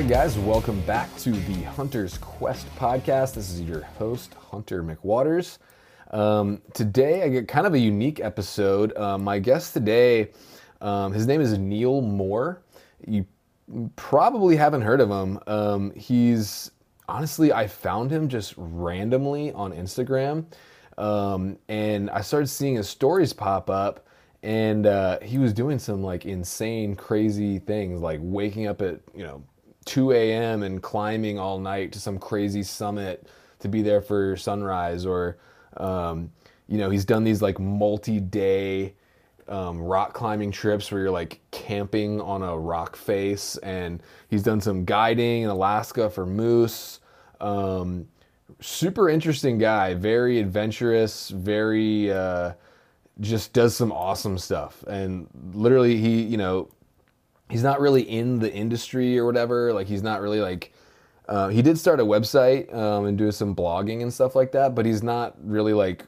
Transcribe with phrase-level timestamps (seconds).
[0.00, 3.34] Right, guys, welcome back to the Hunter's Quest podcast.
[3.34, 5.58] This is your host, Hunter McWaters.
[6.10, 8.96] Um, today, I get kind of a unique episode.
[8.96, 10.30] Uh, my guest today,
[10.80, 12.62] um, his name is Neil Moore.
[13.06, 13.26] You
[13.94, 15.38] probably haven't heard of him.
[15.46, 16.70] Um, he's
[17.06, 20.46] honestly, I found him just randomly on Instagram,
[20.96, 24.06] um, and I started seeing his stories pop up.
[24.42, 29.22] And uh, he was doing some like insane, crazy things, like waking up at you
[29.22, 29.42] know
[29.90, 30.62] 2 a.m.
[30.62, 33.26] and climbing all night to some crazy summit
[33.58, 35.36] to be there for sunrise, or
[35.78, 36.30] um,
[36.68, 38.94] you know, he's done these like multi-day
[39.48, 44.60] um, rock climbing trips where you're like camping on a rock face, and he's done
[44.60, 47.00] some guiding in Alaska for moose.
[47.40, 48.06] Um,
[48.60, 52.52] super interesting guy, very adventurous, very uh,
[53.18, 56.70] just does some awesome stuff, and literally he, you know,
[57.50, 59.72] he's not really in the industry or whatever.
[59.72, 60.72] Like he's not really like.
[61.28, 64.74] Uh, he did start a website um, and do some blogging and stuff like that,
[64.74, 66.04] but he's not really like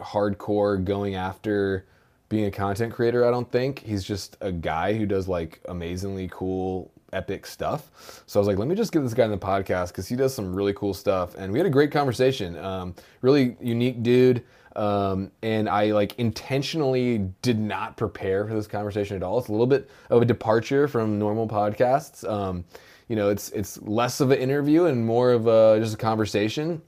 [0.00, 1.86] hardcore going after
[2.28, 3.80] being a content creator, I don't think.
[3.80, 8.22] He's just a guy who does like amazingly cool, epic stuff.
[8.26, 10.16] So I was like, let me just get this guy in the podcast because he
[10.16, 11.34] does some really cool stuff.
[11.36, 12.56] And we had a great conversation.
[12.58, 14.44] Um, really unique dude.
[14.78, 19.38] Um, and I like intentionally did not prepare for this conversation at all.
[19.38, 22.28] It's a little bit of a departure from normal podcasts.
[22.28, 22.64] Um,
[23.08, 26.80] you know, it's it's less of an interview and more of a just a conversation.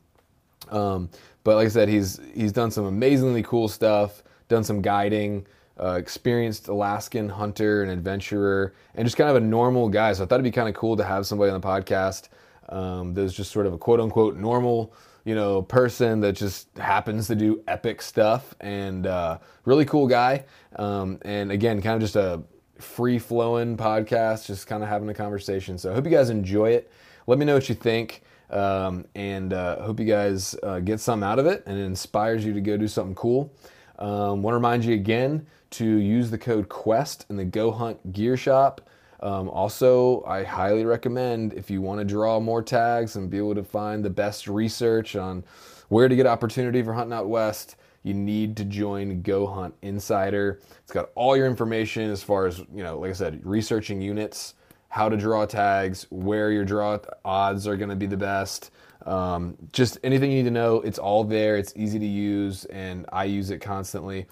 [0.70, 1.10] Um,
[1.44, 5.46] but like I said, he's he's done some amazingly cool stuff done some guiding,
[5.82, 10.12] uh, experienced Alaskan hunter and adventurer, and just kind of a normal guy.
[10.12, 12.28] So I thought it'd be kind of cool to have somebody on the podcast
[12.68, 14.92] um, that's just sort of a quote unquote normal,
[15.24, 20.44] you know, person that just happens to do epic stuff and uh, really cool guy.
[20.76, 22.42] Um, and again, kind of just a
[22.78, 25.78] free flowing podcast, just kind of having a conversation.
[25.78, 26.90] So I hope you guys enjoy it.
[27.26, 28.22] Let me know what you think.
[28.50, 32.44] Um, and uh, hope you guys uh, get some out of it and it inspires
[32.44, 33.52] you to go do something cool.
[33.98, 38.12] Um, Want to remind you again to use the code QUEST in the Go Hunt
[38.12, 38.80] Gear Shop.
[39.22, 43.54] Um, also, I highly recommend if you want to draw more tags and be able
[43.54, 45.44] to find the best research on
[45.88, 50.60] where to get opportunity for hunting out west, you need to join Go Hunt Insider.
[50.82, 54.54] It's got all your information as far as, you know, like I said, researching units,
[54.88, 58.70] how to draw tags, where your draw odds are going to be the best.
[59.04, 61.56] Um, just anything you need to know, it's all there.
[61.56, 64.26] It's easy to use, and I use it constantly.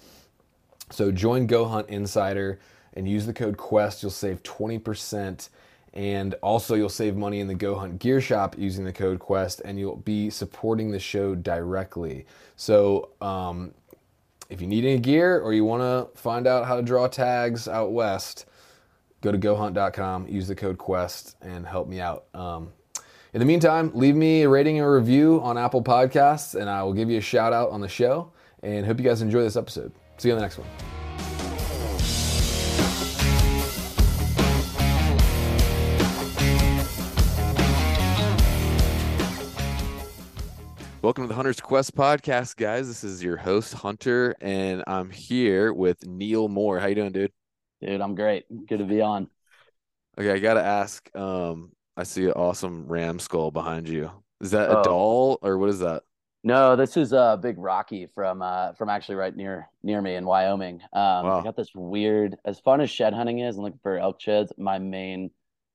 [0.89, 2.59] So join Go Hunt Insider
[2.93, 4.03] and use the code QUEST.
[4.03, 5.49] You'll save 20%.
[5.93, 9.61] And also, you'll save money in the Go Hunt Gear Shop using the code QUEST,
[9.65, 12.25] and you'll be supporting the show directly.
[12.55, 13.73] So, um,
[14.49, 17.67] if you need any gear or you want to find out how to draw tags
[17.67, 18.45] out west,
[19.21, 22.25] go to gohunt.com, use the code QUEST, and help me out.
[22.33, 22.71] Um,
[23.33, 26.81] in the meantime, leave me a rating and a review on Apple Podcasts, and I
[26.83, 28.31] will give you a shout out on the show.
[28.63, 29.91] And hope you guys enjoy this episode.
[30.17, 30.98] See you on the next one.
[41.01, 42.89] Welcome to the Hunter's Quest podcast, guys.
[42.89, 46.77] This is your host Hunter, and I'm here with Neil Moore.
[46.77, 47.31] How you doing, dude?
[47.81, 48.43] Dude, I'm great.
[48.67, 49.29] Good to be on.
[50.19, 51.09] Okay, I gotta ask.
[51.15, 54.11] Um, I see an awesome ram skull behind you.
[54.41, 54.83] Is that a oh.
[54.83, 56.03] Dall or what is that?
[56.43, 60.15] No, this is a uh, big Rocky from uh from actually right near near me
[60.15, 60.81] in Wyoming.
[60.91, 61.39] Um wow.
[61.39, 64.51] I got this weird as fun as shed hunting is and looking for elk sheds,
[64.57, 65.31] my main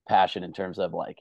[0.06, 1.16] passion in terms of like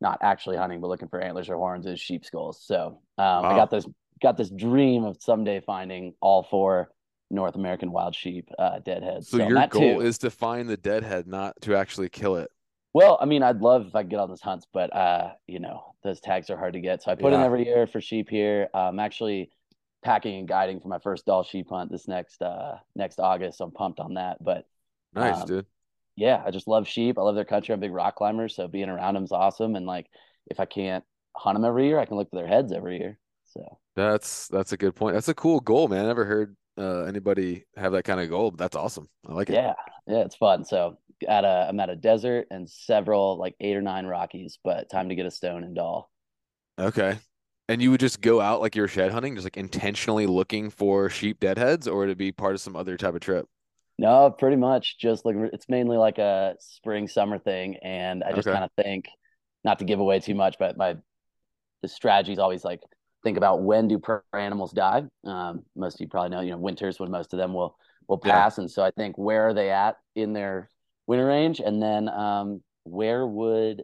[0.00, 2.62] not actually hunting but looking for antlers or horns is sheep skulls.
[2.64, 3.42] So um wow.
[3.44, 3.86] I got this
[4.22, 6.90] got this dream of someday finding all four
[7.30, 9.28] North American wild sheep uh deadheads.
[9.28, 10.00] So, so your goal too.
[10.00, 12.50] is to find the deadhead, not to actually kill it.
[12.94, 15.60] Well, I mean, I'd love if I could get on those hunts, but uh, you
[15.60, 17.02] know, those tags are hard to get.
[17.02, 17.38] So I put yeah.
[17.38, 18.68] in every year for sheep here.
[18.72, 19.50] I'm actually
[20.02, 23.58] packing and guiding for my first Dall sheep hunt this next uh next August.
[23.58, 24.42] So I'm pumped on that.
[24.42, 24.66] But
[25.14, 25.66] nice, um, dude.
[26.18, 27.16] Yeah, I just love sheep.
[27.16, 27.72] I love their country.
[27.72, 29.76] I'm a big rock climber, so being around them is awesome.
[29.76, 30.06] And like,
[30.48, 31.04] if I can't
[31.36, 33.18] hunt them every year, I can look for their heads every year.
[33.54, 35.14] So that's that's a good point.
[35.14, 36.04] That's a cool goal, man.
[36.04, 38.50] I never heard uh, anybody have that kind of goal.
[38.50, 39.08] But that's awesome.
[39.28, 39.54] I like it.
[39.54, 39.74] Yeah,
[40.06, 40.64] yeah, it's fun.
[40.64, 44.90] So at a I'm at a desert and several like eight or nine Rockies, but
[44.90, 46.10] time to get a stone and Dall.
[46.78, 47.18] Okay.
[47.68, 51.10] And you would just go out like you're shed hunting, just like intentionally looking for
[51.10, 53.46] sheep deadheads, or to be part of some other type of trip?
[53.98, 58.46] No, pretty much just like it's mainly like a spring summer thing, and I just
[58.46, 58.54] okay.
[58.54, 59.08] kind of think,
[59.64, 60.96] not to give away too much, but my
[61.82, 62.80] the strategy is always like
[63.24, 65.04] think about when do prey animals die.
[65.24, 68.18] Um, most of you probably know, you know, winters when most of them will will
[68.18, 68.62] pass, yeah.
[68.62, 70.68] and so I think where are they at in their
[71.06, 73.82] winter range, and then um, where would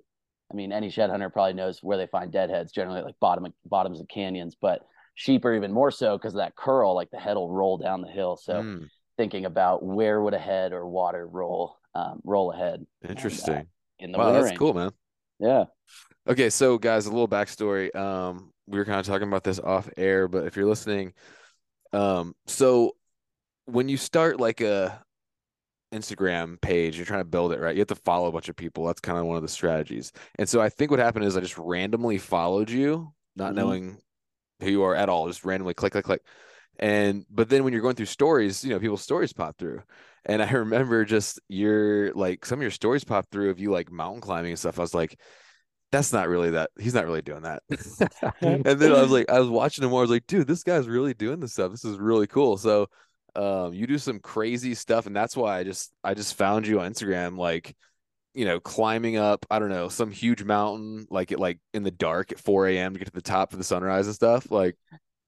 [0.55, 4.01] I mean, any shed hunter probably knows where they find deadheads, generally like bottom bottoms
[4.01, 7.37] of canyons, but sheep are even more so because of that curl, like the head
[7.37, 8.37] will roll down the hill.
[8.37, 8.89] So mm.
[9.17, 12.85] Thinking about where would a head or water roll um, roll ahead.
[13.09, 13.55] Interesting.
[13.55, 13.71] And, uh,
[14.01, 14.59] in the wow, that's range.
[14.59, 14.91] cool, man.
[15.39, 15.65] Yeah.
[16.27, 17.95] Okay, so guys, a little backstory.
[17.95, 21.13] Um, we were kind of talking about this off air, but if you're listening,
[21.93, 22.97] um, so
[23.67, 25.05] when you start like a
[25.93, 27.75] Instagram page, you're trying to build it, right?
[27.75, 28.87] You have to follow a bunch of people.
[28.87, 30.13] That's kind of one of the strategies.
[30.39, 33.57] And so I think what happened is I just randomly followed you, not mm-hmm.
[33.57, 33.99] knowing
[34.61, 36.23] who you are at all, just randomly click, click, click.
[36.79, 39.83] And but then when you're going through stories, you know, people's stories pop through.
[40.25, 43.91] And I remember just your like some of your stories pop through of you like
[43.91, 44.79] mountain climbing and stuff.
[44.79, 45.19] I was like,
[45.93, 46.71] that's not really that.
[46.79, 47.63] He's not really doing that.
[48.41, 50.01] and then I was like, I was watching him more.
[50.01, 51.71] I was like, dude, this guy's really doing this stuff.
[51.71, 52.57] This is really cool.
[52.57, 52.89] So
[53.37, 56.81] um, you do some crazy stuff, and that's why I just I just found you
[56.81, 57.75] on Instagram, like
[58.35, 61.93] you know, climbing up, I don't know, some huge mountain, like it like in the
[61.93, 62.93] dark at 4 a.m.
[62.93, 64.51] to get to the top for the sunrise and stuff.
[64.51, 64.77] Like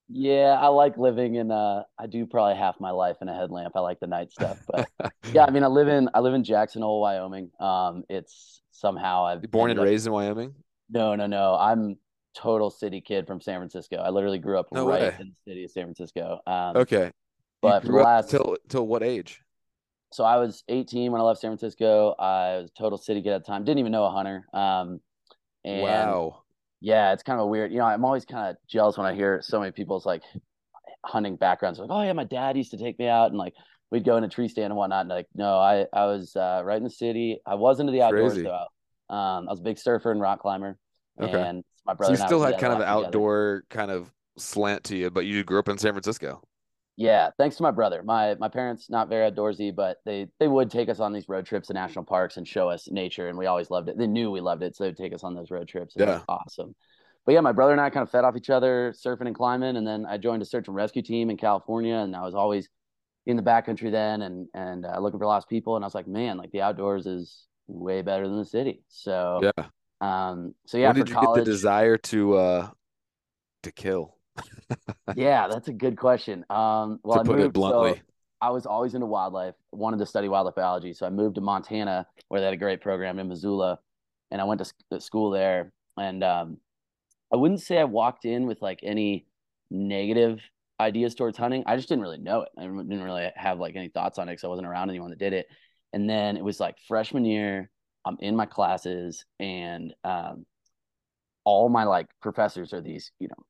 [0.09, 3.75] yeah, I like living in uh I do probably half my life in a headlamp.
[3.75, 4.59] I like the night stuff.
[4.71, 4.89] But
[5.33, 7.51] yeah, I mean I live in I live in Jackson Hole, Wyoming.
[7.59, 10.55] Um it's somehow I've You're born and raised in Wyoming?
[10.89, 11.57] No, no, no.
[11.57, 11.97] I'm
[12.35, 13.97] total city kid from San Francisco.
[13.97, 15.17] I literally grew up no right way.
[15.19, 16.41] in the city of San Francisco.
[16.47, 17.11] Um, okay.
[17.61, 19.43] But for the last till till what age?
[20.13, 22.15] So I was 18 when I left San Francisco.
[22.17, 23.65] I was total city kid at the time.
[23.65, 24.47] Didn't even know a hunter.
[24.55, 25.01] Um,
[25.65, 26.43] and wow
[26.81, 27.73] yeah, it's kind of weird.
[27.73, 30.23] You know, I'm always kind of jealous when I hear so many people's like
[31.05, 31.79] hunting backgrounds.
[31.79, 33.55] Like, oh yeah, my dad used to take me out and like
[33.91, 35.03] we'd go in a tree stand and whatnot.
[35.03, 37.41] And like, no, I I was uh, right in the city.
[37.47, 38.45] I was into the outdoors Crazy.
[38.45, 39.15] though.
[39.15, 40.79] Um, I was a big surfer and rock climber.
[41.21, 41.41] Okay.
[41.41, 42.17] And my brother.
[42.17, 45.45] So you still had kind of an outdoor kind of slant to you, but you
[45.45, 46.43] grew up in San Francisco.
[46.97, 48.03] Yeah, thanks to my brother.
[48.03, 51.45] My my parents not very outdoorsy, but they they would take us on these road
[51.45, 53.99] trips to national parks and show us nature, and we always loved it.
[53.99, 55.95] They knew we loved it, so they'd take us on those road trips.
[55.97, 56.75] It yeah, awesome.
[57.27, 59.77] But yeah, my brother and I kind of fed off each other, surfing and climbing,
[59.77, 62.69] and then I joined a search and rescue team in California, and I was always
[63.27, 66.09] in the backcountry then, and and uh, looking for lost people, and I was like,
[66.09, 68.83] man, like the outdoors is way better than the city.
[68.89, 69.67] So yeah,
[70.01, 72.71] um, so yeah, when did you college, get the desire to uh
[73.65, 74.16] to kill?
[75.17, 76.45] Yeah, that's a good question.
[76.51, 77.95] Um, well, to I put moved, it bluntly.
[77.95, 78.01] So
[78.41, 80.93] I was always into wildlife, wanted to study wildlife biology.
[80.93, 83.79] So I moved to Montana, where they had a great program in Missoula,
[84.31, 85.73] and I went to school there.
[85.97, 86.59] And um,
[87.33, 89.27] I wouldn't say I walked in with like any
[89.71, 90.41] negative
[90.79, 91.65] ideas towards hunting.
[91.67, 92.51] I just didn't really know it.
[92.59, 95.19] I didn't really have like any thoughts on it because I wasn't around anyone that
[95.19, 95.47] did it.
[95.93, 97.71] And then it was like freshman year,
[98.05, 100.45] I'm in my classes, and um,
[101.45, 103.45] all my like professors are these, you know,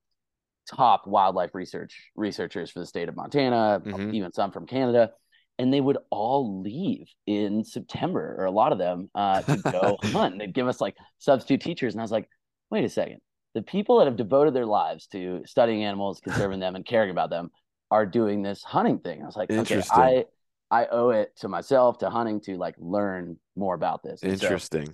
[0.69, 4.15] top wildlife research researchers for the state of Montana, mm-hmm.
[4.15, 5.11] even some from Canada,
[5.59, 9.97] and they would all leave in September, or a lot of them, uh, to go
[10.03, 10.39] hunt.
[10.39, 12.29] They'd give us like substitute teachers, and I was like,
[12.71, 13.21] wait a second,
[13.55, 17.31] the people that have devoted their lives to studying animals, conserving them, and caring about
[17.31, 17.51] them
[17.91, 19.23] are doing this hunting thing.
[19.23, 20.25] I was like, okay, I
[20.71, 24.23] I owe it to myself to hunting to like learn more about this.
[24.23, 24.87] Interesting.
[24.87, 24.93] So,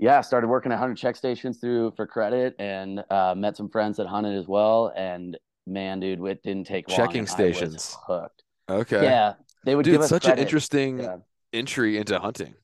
[0.00, 3.98] yeah, started working at hunter check stations through for credit and uh, met some friends
[3.98, 4.92] that hunted as well.
[4.96, 5.36] And
[5.66, 6.96] man, dude, it didn't take long.
[6.96, 7.98] Checking stations.
[8.06, 8.42] hooked.
[8.70, 9.02] Okay.
[9.02, 9.34] Yeah.
[9.64, 10.40] They would dude, give us such credit.
[10.40, 11.16] an interesting yeah.
[11.52, 12.54] entry into hunting.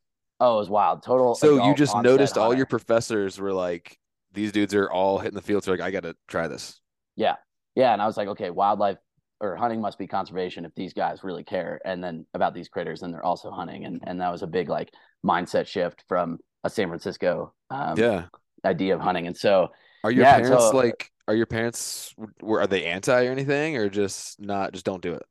[0.40, 1.02] Oh, it was wild.
[1.02, 1.34] Total.
[1.34, 3.98] So you just noticed all your professors were like,
[4.32, 5.62] these dudes are all hitting the field.
[5.62, 6.80] So like, I got to try this.
[7.16, 7.34] Yeah.
[7.74, 7.92] Yeah.
[7.92, 8.96] And I was like, okay, wildlife
[9.40, 11.80] or hunting must be conservation if these guys really care.
[11.84, 13.84] And then about these critters and they're also hunting.
[13.84, 14.92] And, and that was a big like
[15.24, 18.26] mindset shift from a San Francisco um, yeah
[18.66, 19.26] idea of hunting.
[19.26, 19.68] And so,
[20.04, 21.10] are your yeah, parents so, like?
[21.28, 24.72] Are your parents were are they anti or anything, or just not?
[24.72, 25.22] Just don't do it.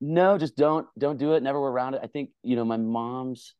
[0.00, 1.42] No, just don't don't do it.
[1.42, 2.00] Never were around it.
[2.02, 3.54] I think you know my mom's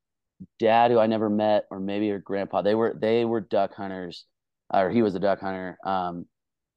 [0.58, 2.62] dad, who I never met, or maybe her grandpa.
[2.62, 4.24] They were they were duck hunters,
[4.72, 6.24] or he was a duck hunter, um,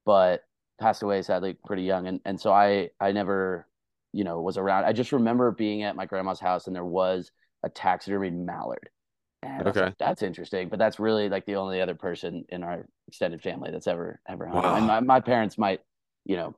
[0.05, 0.41] but
[0.81, 2.07] passed away sadly pretty young.
[2.07, 3.67] And and so I I never
[4.11, 4.85] you know was around.
[4.85, 7.31] I just remember being at my grandma's house and there was
[7.63, 8.89] a taxidermied mallard
[9.43, 10.69] and okay, like, that's interesting.
[10.69, 14.47] But that's really like the only other person in our extended family that's ever ever
[14.47, 14.67] hunted.
[14.67, 14.75] Wow.
[14.75, 15.79] And my, my parents might,
[16.25, 16.55] you know,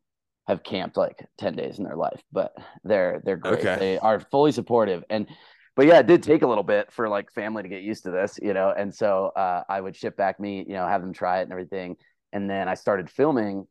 [0.47, 2.53] have camped like ten days in their life, but
[2.83, 3.59] they're they're great.
[3.59, 3.77] Okay.
[3.79, 5.03] They are fully supportive.
[5.09, 5.27] And
[5.75, 8.11] but yeah, it did take a little bit for like family to get used to
[8.11, 8.73] this, you know.
[8.75, 11.51] And so uh, I would ship back meat, you know, have them try it and
[11.51, 11.95] everything.
[12.33, 13.65] And then I started filming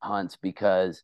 [0.00, 1.02] hunts because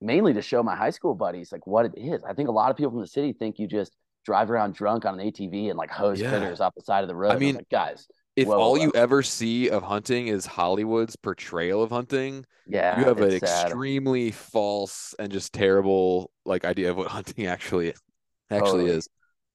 [0.00, 2.22] mainly to show my high school buddies like what it is.
[2.24, 5.04] I think a lot of people from the city think you just drive around drunk
[5.04, 6.30] on an ATV and like hose yeah.
[6.30, 7.32] critters off the side of the road.
[7.32, 8.82] I mean, like, guys, if whoa, all whoa.
[8.82, 13.66] you ever see of hunting is Hollywood's portrayal of hunting, yeah, you have an sad.
[13.66, 17.94] extremely false and just terrible like idea of what hunting actually
[18.50, 18.90] actually totally.
[18.90, 19.08] is.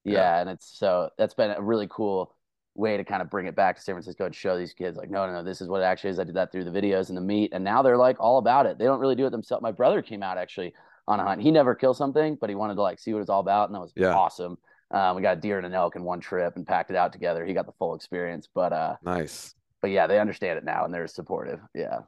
[0.03, 2.35] Yeah, yeah, and it's so that's been a really cool
[2.75, 5.09] way to kind of bring it back to San Francisco and show these kids like,
[5.09, 6.19] no, no, no, this is what it actually is.
[6.19, 8.65] I did that through the videos and the meet, and now they're like all about
[8.65, 8.77] it.
[8.77, 9.61] They don't really do it themselves.
[9.61, 10.73] My brother came out actually
[11.07, 11.41] on a hunt.
[11.41, 13.75] He never killed something, but he wanted to like see what it's all about, and
[13.75, 14.15] that was yeah.
[14.15, 14.57] awesome.
[14.91, 17.11] Uh, we got a deer and an elk in one trip and packed it out
[17.11, 17.45] together.
[17.45, 19.55] He got the full experience, but uh, nice.
[19.81, 21.59] But yeah, they understand it now and they're supportive.
[21.73, 22.01] Yeah.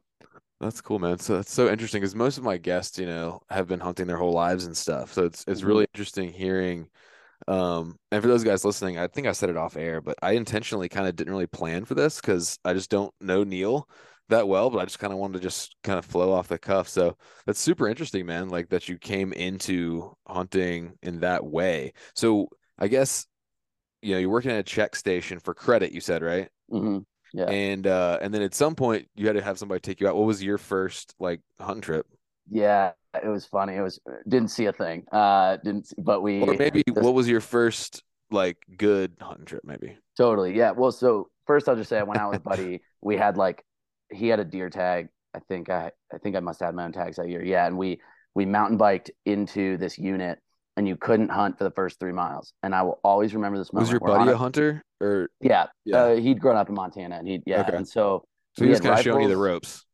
[0.61, 1.19] That's cool, man.
[1.19, 4.17] So that's so interesting because most of my guests, you know, have been hunting their
[4.17, 5.11] whole lives and stuff.
[5.13, 5.67] So it's it's mm-hmm.
[5.67, 6.87] really interesting hearing
[7.47, 10.31] um, and for those guys listening, I think I said it off air, but I
[10.31, 13.87] intentionally kind of didn't really plan for this because I just don't know Neil
[14.29, 16.57] that well, but I just kind of wanted to just kind of flow off the
[16.57, 16.87] cuff.
[16.87, 18.49] So that's super interesting, man.
[18.49, 21.93] Like that you came into hunting in that way.
[22.15, 22.49] So
[22.79, 23.27] I guess
[24.01, 25.91] you know you're working at a check station for credit.
[25.91, 26.49] You said right?
[26.71, 26.99] Mm-hmm.
[27.33, 27.49] Yeah.
[27.49, 30.15] And uh, and then at some point you had to have somebody take you out.
[30.15, 32.07] What was your first like hunting trip?
[32.49, 33.75] Yeah, it was funny.
[33.75, 35.05] It was didn't see a thing.
[35.11, 35.87] Uh, didn't.
[35.87, 36.41] See, but we.
[36.41, 39.63] Or maybe this, what was your first like good hunting trip?
[39.63, 39.97] Maybe.
[40.17, 40.55] Totally.
[40.55, 40.71] Yeah.
[40.71, 42.81] Well, so first I'll just say I went out with Buddy.
[43.01, 43.63] we had like
[44.11, 45.09] he had a deer tag.
[45.33, 47.43] I think I I think I must have had my own tags that year.
[47.43, 47.99] Yeah, and we
[48.35, 50.39] we mountain biked into this unit
[50.77, 52.53] and you couldn't hunt for the first three miles.
[52.63, 53.85] And I will always remember this moment.
[53.85, 55.29] Was your buddy a hunter or?
[55.41, 55.97] Yeah, yeah.
[55.97, 57.61] Uh, he'd grown up in Montana and he yeah.
[57.61, 57.77] Okay.
[57.77, 58.25] And so,
[58.57, 59.85] so he was kind of showing you the ropes.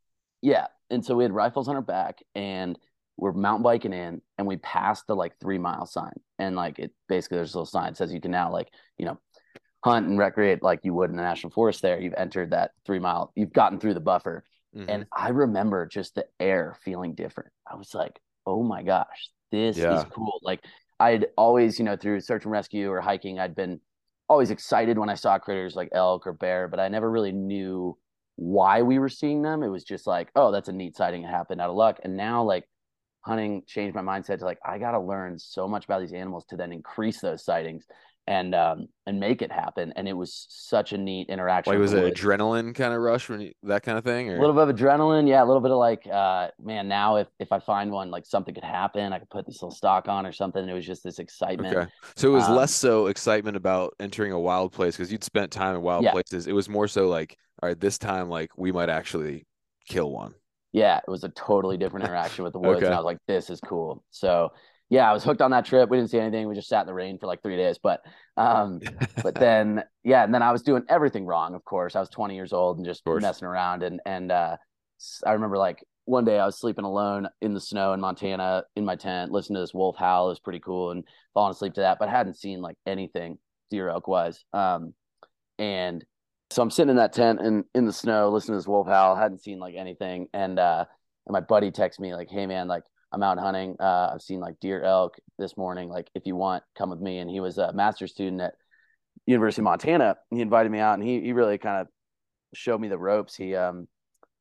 [0.41, 0.67] Yeah.
[0.91, 2.77] And so we had rifles on our back and
[3.17, 6.13] we're mountain biking in and we passed the like three mile sign.
[6.39, 9.05] And like it basically there's a little sign that says you can now like, you
[9.05, 9.19] know,
[9.83, 11.99] hunt and recreate like you would in the national forest there.
[11.99, 14.43] You've entered that three mile, you've gotten through the buffer.
[14.75, 14.89] Mm-hmm.
[14.89, 17.51] And I remember just the air feeling different.
[17.69, 19.99] I was like, oh my gosh, this yeah.
[19.99, 20.39] is cool.
[20.43, 20.61] Like
[20.99, 23.79] I'd always, you know, through search and rescue or hiking, I'd been
[24.29, 27.97] always excited when I saw critters like elk or bear, but I never really knew
[28.41, 29.61] why we were seeing them.
[29.61, 31.23] It was just like, oh, that's a neat sighting.
[31.23, 31.99] It happened out of luck.
[32.03, 32.65] And now, like,
[33.23, 36.45] hunting changed my mindset to like, I got to learn so much about these animals
[36.45, 37.85] to then increase those sightings
[38.27, 41.93] and um and make it happen and it was such a neat interaction like was
[41.93, 44.37] it adrenaline kind of rush when you, that kind of thing or?
[44.37, 47.27] a little bit of adrenaline yeah a little bit of like uh man now if
[47.39, 50.23] if i find one like something could happen i could put this little stock on
[50.25, 53.57] or something it was just this excitement okay so it was um, less so excitement
[53.57, 56.11] about entering a wild place because you'd spent time in wild yeah.
[56.11, 59.45] places it was more so like all right this time like we might actually
[59.87, 60.33] kill one
[60.71, 62.85] yeah it was a totally different interaction with the woods okay.
[62.85, 64.51] and i was like this is cool so
[64.91, 65.89] yeah, I was hooked on that trip.
[65.89, 66.49] We didn't see anything.
[66.49, 67.79] We just sat in the rain for like three days.
[67.81, 68.01] But
[68.35, 68.81] um,
[69.23, 71.55] but then yeah, and then I was doing everything wrong.
[71.55, 73.83] Of course, I was 20 years old and just messing around.
[73.83, 74.57] And and uh,
[75.25, 78.83] I remember like one day I was sleeping alone in the snow in Montana in
[78.83, 80.25] my tent, listening to this wolf howl.
[80.25, 81.97] It was pretty cool, and falling asleep to that.
[81.97, 83.37] But I hadn't seen like anything
[83.69, 84.43] deer elk wise.
[84.51, 84.93] Um,
[85.57, 86.03] and
[86.51, 89.15] so I'm sitting in that tent in in the snow, listening to this wolf howl.
[89.15, 90.85] Hadn't seen like anything, and uh,
[91.25, 93.75] and my buddy texts me like, "Hey man, like." I'm out hunting.
[93.77, 95.89] Uh, I've seen like deer, elk this morning.
[95.89, 97.17] Like, if you want, come with me.
[97.17, 98.53] And he was a master's student at
[99.25, 100.15] University of Montana.
[100.29, 101.87] He invited me out, and he he really kind of
[102.53, 103.35] showed me the ropes.
[103.35, 103.87] He um,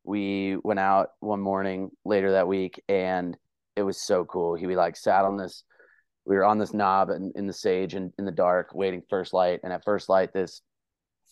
[0.04, 3.36] we went out one morning later that week, and
[3.76, 4.54] it was so cool.
[4.54, 5.64] He we like sat on this.
[6.24, 9.32] We were on this knob and in the sage and in the dark, waiting first
[9.32, 9.60] light.
[9.64, 10.62] And at first light, this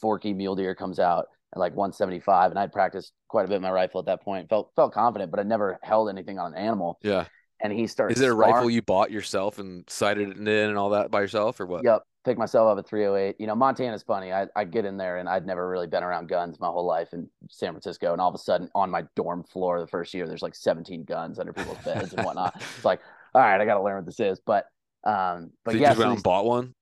[0.01, 3.71] forky mule deer comes out at like 175 and I'd practiced quite a bit my
[3.71, 4.49] rifle at that point.
[4.49, 6.99] Felt felt confident, but I never held anything on an animal.
[7.03, 7.27] Yeah.
[7.61, 8.17] And he started.
[8.17, 11.21] Is it a rifle you bought yourself and sighted it in and all that by
[11.21, 11.83] yourself or what?
[11.85, 12.03] Yep.
[12.25, 13.37] Pick myself up at 308.
[13.41, 14.33] You know, Montana's funny.
[14.33, 17.13] I I get in there and I'd never really been around guns my whole life
[17.13, 18.13] in San Francisco.
[18.13, 21.05] And all of a sudden on my dorm floor the first year, there's like 17
[21.05, 22.55] guns under people's beds and whatnot.
[22.77, 23.01] It's like,
[23.35, 24.41] all right, I gotta learn what this is.
[24.45, 24.67] But
[25.05, 26.75] um, but Did yeah, you so bought one?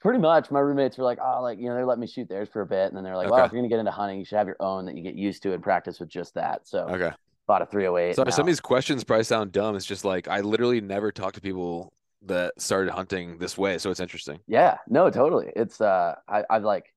[0.00, 0.50] Pretty much.
[0.50, 2.66] My roommates were like, oh, like, you know, they let me shoot theirs for a
[2.66, 2.88] bit.
[2.88, 3.34] And then they're like, okay.
[3.34, 5.02] well, if you're going to get into hunting, you should have your own that you
[5.02, 6.66] get used to and practice with just that.
[6.66, 7.12] So, okay.
[7.46, 8.16] Bought a 308.
[8.16, 9.76] So, some of these questions probably sound dumb.
[9.76, 11.92] It's just like, I literally never talk to people
[12.22, 13.76] that started hunting this way.
[13.76, 14.40] So, it's interesting.
[14.46, 14.78] Yeah.
[14.88, 15.52] No, totally.
[15.54, 16.94] It's, uh, I, I've like,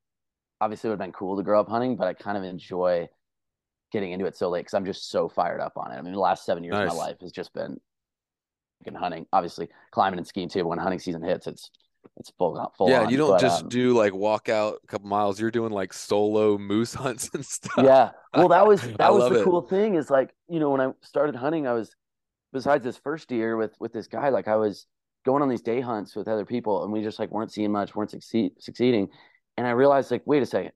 [0.62, 3.10] obviously it would have been cool to grow up hunting, but I kind of enjoy
[3.92, 5.96] getting into it so late because I'm just so fired up on it.
[5.96, 6.90] I mean, the last seven years nice.
[6.90, 7.80] of my life has just been
[8.96, 10.66] hunting, obviously climbing and skiing too.
[10.66, 11.70] When hunting season hits, it's
[12.18, 13.10] it's full full yeah on.
[13.10, 15.94] you don't but, just um, do like walk out a couple miles you're doing like
[15.94, 19.44] solo moose hunts and stuff yeah well that was that was the it.
[19.44, 21.96] cool thing is like you know when i started hunting i was
[22.52, 24.86] besides this first year with with this guy like i was
[25.26, 27.96] going on these day hunts with other people and we just like weren't seeing much
[27.96, 29.08] weren't succeed, succeeding
[29.58, 30.72] and i realized like wait a second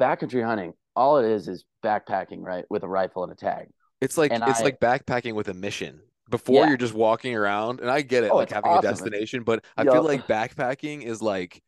[0.00, 3.68] backcountry hunting all it is is backpacking right with a rifle and a tag
[4.00, 6.00] it's like and it's I, like backpacking with a mission
[6.30, 6.68] before yeah.
[6.68, 8.88] you're just walking around and i get it oh, like having awesome.
[8.88, 11.62] a destination but i feel like backpacking is like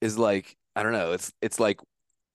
[0.00, 1.78] is like i don't know it's it's like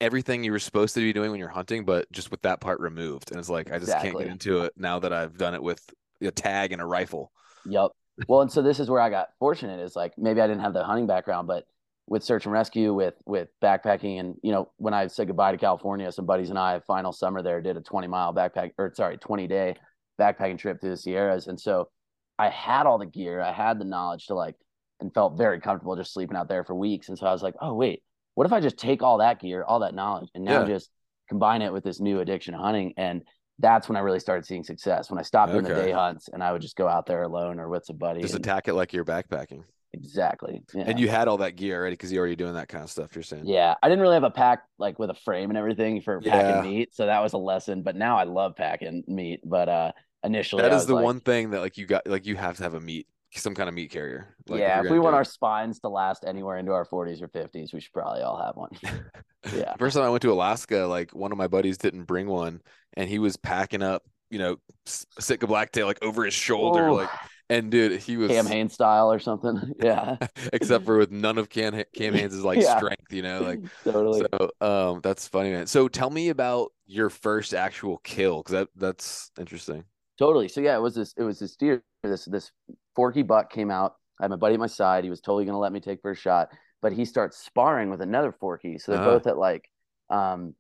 [0.02, 2.80] everything you were supposed to be doing when you're hunting but just with that part
[2.80, 4.12] removed and it's like i just exactly.
[4.12, 5.82] can't get into it now that i've done it with
[6.22, 7.32] a tag and a rifle
[7.66, 7.92] yep
[8.28, 10.74] well and so this is where i got fortunate is like maybe i didn't have
[10.74, 11.66] the hunting background but
[12.08, 15.58] with search and rescue, with with backpacking, and you know, when I said goodbye to
[15.58, 19.18] California, some buddies and I, final summer there, did a 20 mile backpack or sorry,
[19.18, 19.76] 20 day
[20.20, 21.90] backpacking trip through the Sierras, and so
[22.38, 24.56] I had all the gear, I had the knowledge to like,
[25.00, 27.56] and felt very comfortable just sleeping out there for weeks, and so I was like,
[27.62, 28.04] oh wait,
[28.36, 30.68] what if I just take all that gear, all that knowledge, and now yeah.
[30.68, 30.90] just
[31.30, 33.24] combine it with this new addiction hunting and
[33.60, 35.10] that's when I really started seeing success.
[35.10, 35.62] When I stopped okay.
[35.62, 38.22] doing the day hunts and I would just go out there alone or with somebody.
[38.22, 39.64] Just and, attack it like you're backpacking.
[39.94, 40.62] Exactly.
[40.74, 40.84] Yeah.
[40.88, 43.16] And you had all that gear already because you're already doing that kind of stuff.
[43.16, 43.46] You're saying.
[43.46, 46.32] Yeah, I didn't really have a pack like with a frame and everything for yeah.
[46.32, 47.82] packing meat, so that was a lesson.
[47.82, 49.40] But now I love packing meat.
[49.46, 49.92] But uh
[50.24, 52.64] initially, that is the like, one thing that like you got like you have to
[52.64, 53.08] have a meat
[53.40, 54.36] some kind of meat carrier.
[54.48, 57.28] Like yeah, if, if we want our spines to last anywhere into our 40s or
[57.28, 58.72] 50s, we should probably all have one.
[59.54, 59.74] yeah.
[59.78, 62.62] First time I went to Alaska, like one of my buddies didn't bring one,
[62.96, 66.98] and he was packing up, you know, Sitka blacktail like over his shoulder, Ooh.
[66.98, 67.10] like.
[67.48, 69.74] And dude, he was Cam Hanes style or something.
[69.84, 70.18] Yeah.
[70.54, 72.76] Except for with none of Cam Cam Hanes' like yeah.
[72.76, 74.26] strength, you know, like totally.
[74.32, 75.68] So um that's funny, man.
[75.68, 79.84] So tell me about your first actual kill, because that that's interesting.
[80.18, 80.48] Totally.
[80.48, 82.52] So yeah, it was this it was this deer, this this
[82.96, 83.96] Forky buck came out.
[84.20, 85.04] I had my buddy at my side.
[85.04, 86.50] He was totally gonna let me take first shot,
[86.82, 88.78] but he starts sparring with another Forky.
[88.78, 89.12] So they're uh-huh.
[89.12, 89.70] both at like
[90.10, 90.54] um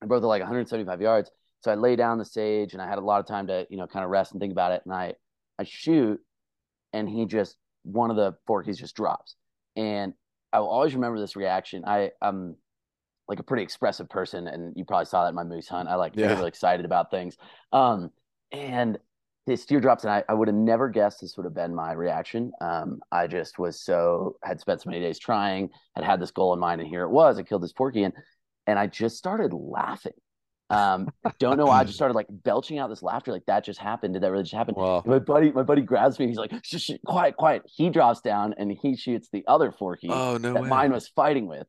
[0.00, 1.30] they're both at like 175 yards.
[1.60, 3.78] So I lay down the sage and I had a lot of time to, you
[3.78, 4.82] know, kind of rest and think about it.
[4.84, 5.14] And I
[5.58, 6.20] I shoot
[6.92, 9.36] and he just one of the Forkies just drops.
[9.76, 10.12] And
[10.52, 11.84] I will always remember this reaction.
[11.86, 12.56] I I'm
[13.28, 15.88] like a pretty expressive person, and you probably saw that in my moose hunt.
[15.88, 16.28] I like yeah.
[16.28, 17.36] get really excited about things.
[17.72, 18.10] Um,
[18.52, 18.98] and
[19.46, 21.92] this deer drops, and I, I would have never guessed this would have been my
[21.92, 22.52] reaction.
[22.60, 26.52] Um, I just was so had spent so many days trying, had had this goal
[26.52, 27.38] in mind, and here it was.
[27.38, 28.12] I killed this forky, and
[28.66, 30.12] and I just started laughing.
[30.70, 33.80] Um, don't know why I just started like belching out this laughter, like that just
[33.80, 34.12] happened.
[34.14, 34.74] Did that really just happen?
[34.76, 35.02] Wow.
[35.06, 36.26] My buddy, my buddy grabs me.
[36.26, 37.62] He's like, shh, shh, quiet, quiet.
[37.64, 40.68] He drops down and he shoots the other forky oh, no that way.
[40.68, 41.66] mine was fighting with,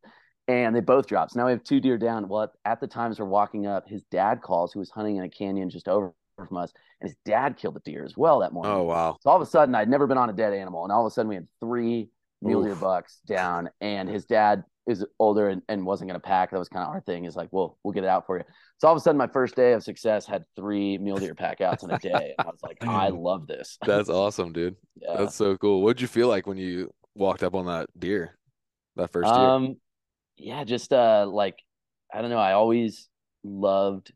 [0.49, 1.32] and they both drop.
[1.32, 2.27] So now we have two deer down.
[2.27, 5.23] Well, at, at the times we're walking up, his dad calls, who was hunting in
[5.23, 6.13] a canyon just over
[6.47, 6.71] from us,
[7.02, 8.71] and his dad killed a deer as well that morning.
[8.71, 9.17] Oh wow!
[9.21, 11.12] So all of a sudden, I'd never been on a dead animal, and all of
[11.12, 12.10] a sudden we had three
[12.41, 16.52] mule deer bucks down, and his dad is older and, and wasn't going to pack.
[16.52, 17.25] That was kind of our thing.
[17.25, 18.43] Is like, well, we'll get it out for you.
[18.80, 21.62] So all of a sudden, my first day of success had three mule deer pack
[21.62, 23.78] outs in a day, and I was like, I love this.
[23.86, 24.75] That's awesome, dude.
[24.95, 25.17] Yeah.
[25.17, 25.84] That's so cool.
[25.84, 28.38] What did you feel like when you walked up on that deer,
[28.95, 29.43] that first deer?
[29.43, 29.75] Um,
[30.38, 31.60] yeah, just uh, like
[32.13, 32.38] I don't know.
[32.38, 33.10] I always
[33.43, 34.12] loved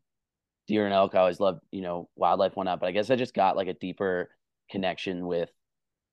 [0.67, 1.15] deer and elk.
[1.15, 3.67] I always loved, you know, wildlife one up, but I guess I just got like
[3.67, 4.29] a deeper
[4.69, 5.49] connection with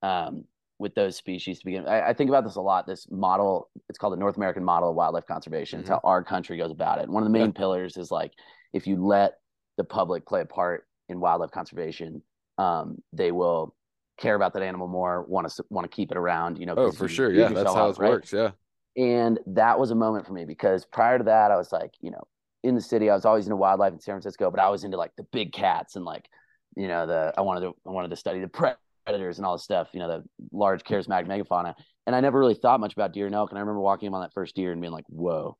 [0.02, 0.44] um
[0.78, 1.86] with those species to begin.
[1.86, 2.86] I, I, think about this a lot.
[2.86, 5.76] This model, it's called the North American model of wildlife conservation.
[5.76, 5.82] Mm-hmm.
[5.82, 7.08] It's how our country goes about it.
[7.08, 7.58] one of the main yeah.
[7.58, 8.32] pillars is like
[8.72, 9.34] if you let
[9.76, 12.22] the public play a part in wildlife conservation,
[12.56, 13.74] um, they will
[14.18, 16.58] care about that animal more, want to want to keep it around.
[16.58, 18.10] You know, oh for you, sure, yeah, that's how it right?
[18.10, 18.32] works.
[18.32, 18.52] Yeah,
[18.96, 22.10] and that was a moment for me because prior to that, I was like, you
[22.10, 22.26] know,
[22.62, 23.10] in the city.
[23.10, 25.52] I was always into wildlife in San Francisco, but I was into like the big
[25.52, 26.28] cats and like,
[26.76, 28.48] you know, the I wanted to I wanted to study the
[29.06, 31.74] predators and all this stuff, you know, the large charismatic megafauna.
[32.06, 33.50] And I never really thought much about deer and elk.
[33.50, 35.56] And I remember walking on that first deer and being like, whoa,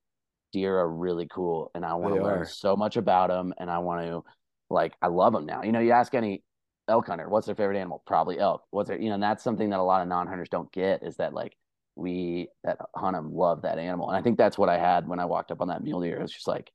[0.53, 1.71] deer are really cool.
[1.75, 3.55] And I want to learn so much about them.
[3.59, 4.23] And I want to
[4.69, 5.63] like, I love them now.
[5.63, 6.43] You know, you ask any
[6.89, 8.03] elk hunter, what's their favorite animal?
[8.07, 8.65] Probably elk.
[8.71, 11.17] What's their, you know, and that's something that a lot of non-hunters don't get is
[11.17, 11.57] that like
[11.97, 14.09] we that hunt them love that animal.
[14.09, 16.17] And I think that's what I had when I walked up on that mule deer.
[16.17, 16.71] It was just like,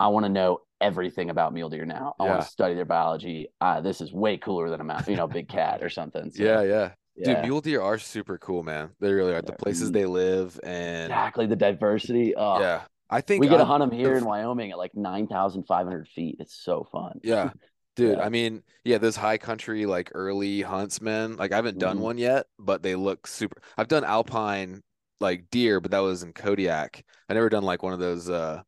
[0.00, 2.14] I want to know everything about mule deer now.
[2.18, 2.30] I yeah.
[2.30, 3.48] want to study their biology.
[3.60, 6.30] Uh, this is way cooler than a mouse, you know, big cat or something.
[6.30, 7.34] So, yeah, yeah, yeah.
[7.34, 8.88] Dude, mule deer are super cool, man.
[8.98, 9.42] They really are.
[9.42, 12.34] The places they live and exactly the diversity.
[12.34, 15.26] Oh, yeah, I think we get to hunt them here in Wyoming at like nine
[15.26, 16.36] thousand five hundred feet.
[16.40, 17.20] It's so fun.
[17.22, 17.50] Yeah,
[17.94, 18.16] dude.
[18.16, 18.24] Yeah.
[18.24, 21.36] I mean, yeah, those high country like early huntsmen.
[21.36, 22.04] Like I haven't done mm-hmm.
[22.04, 23.60] one yet, but they look super.
[23.76, 24.82] I've done alpine
[25.20, 27.04] like deer, but that was in Kodiak.
[27.28, 28.30] I never done like one of those.
[28.30, 28.62] uh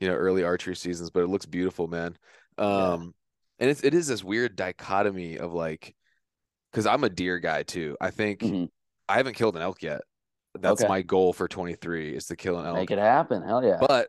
[0.00, 2.16] you know early archery seasons but it looks beautiful man
[2.58, 2.96] um yeah.
[3.60, 5.94] and it's it is this weird dichotomy of like
[6.70, 8.64] because i'm a deer guy too i think mm-hmm.
[9.08, 10.02] i haven't killed an elk yet
[10.58, 10.88] that's okay.
[10.88, 14.08] my goal for 23 is to kill an elk make it happen hell yeah but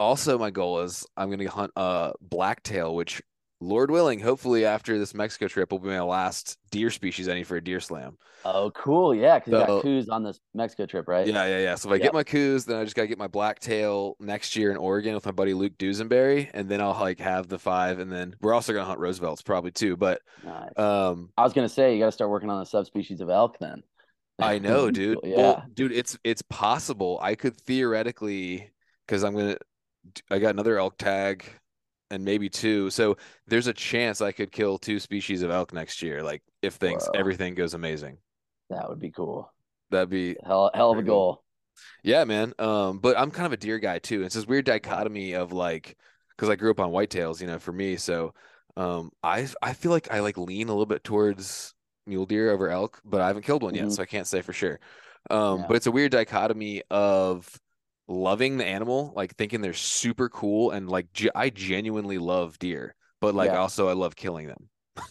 [0.00, 3.22] also my goal is i'm gonna hunt a blacktail which
[3.62, 7.46] Lord willing, hopefully after this Mexico trip will be my last deer species I need
[7.46, 8.18] for a deer slam.
[8.44, 9.14] Oh, cool.
[9.14, 11.26] Yeah, because so, you got Coues on this Mexico trip, right?
[11.26, 11.74] Yeah, yeah, yeah.
[11.76, 12.02] So if I yep.
[12.02, 15.24] get my Coues, then I just gotta get my blacktail next year in Oregon with
[15.24, 18.72] my buddy Luke Dusenberry, and then I'll like have the five, and then we're also
[18.72, 19.96] gonna hunt Roosevelt's probably too.
[19.96, 20.76] But nice.
[20.76, 23.84] um I was gonna say you gotta start working on the subspecies of elk then.
[24.40, 25.20] I know, dude.
[25.22, 25.36] yeah.
[25.36, 27.20] Well, dude, it's it's possible.
[27.22, 28.70] I could theoretically
[29.06, 29.56] because I'm gonna
[30.30, 31.44] I got another elk tag
[32.12, 32.90] and maybe two.
[32.90, 36.22] So there's a chance I could kill two species of elk next year.
[36.22, 37.18] Like if things Whoa.
[37.18, 38.18] everything goes amazing.
[38.70, 39.52] That would be cool.
[39.90, 41.42] That'd be hell, hell of a goal.
[42.04, 42.52] Yeah, man.
[42.58, 44.22] Um, but I'm kind of a deer guy too.
[44.22, 45.96] It's this weird dichotomy of like,
[46.36, 47.96] because I grew up on whitetails, you know, for me.
[47.96, 48.34] So,
[48.76, 51.74] um, I I feel like I like lean a little bit towards
[52.06, 53.92] mule deer over elk, but I haven't killed one yet, mm-hmm.
[53.92, 54.80] so I can't say for sure.
[55.30, 55.66] Um, yeah.
[55.68, 57.48] but it's a weird dichotomy of
[58.12, 62.94] loving the animal, like thinking they're super cool, and like ge- I genuinely love deer,
[63.20, 63.58] but like yeah.
[63.58, 64.68] also I love killing them.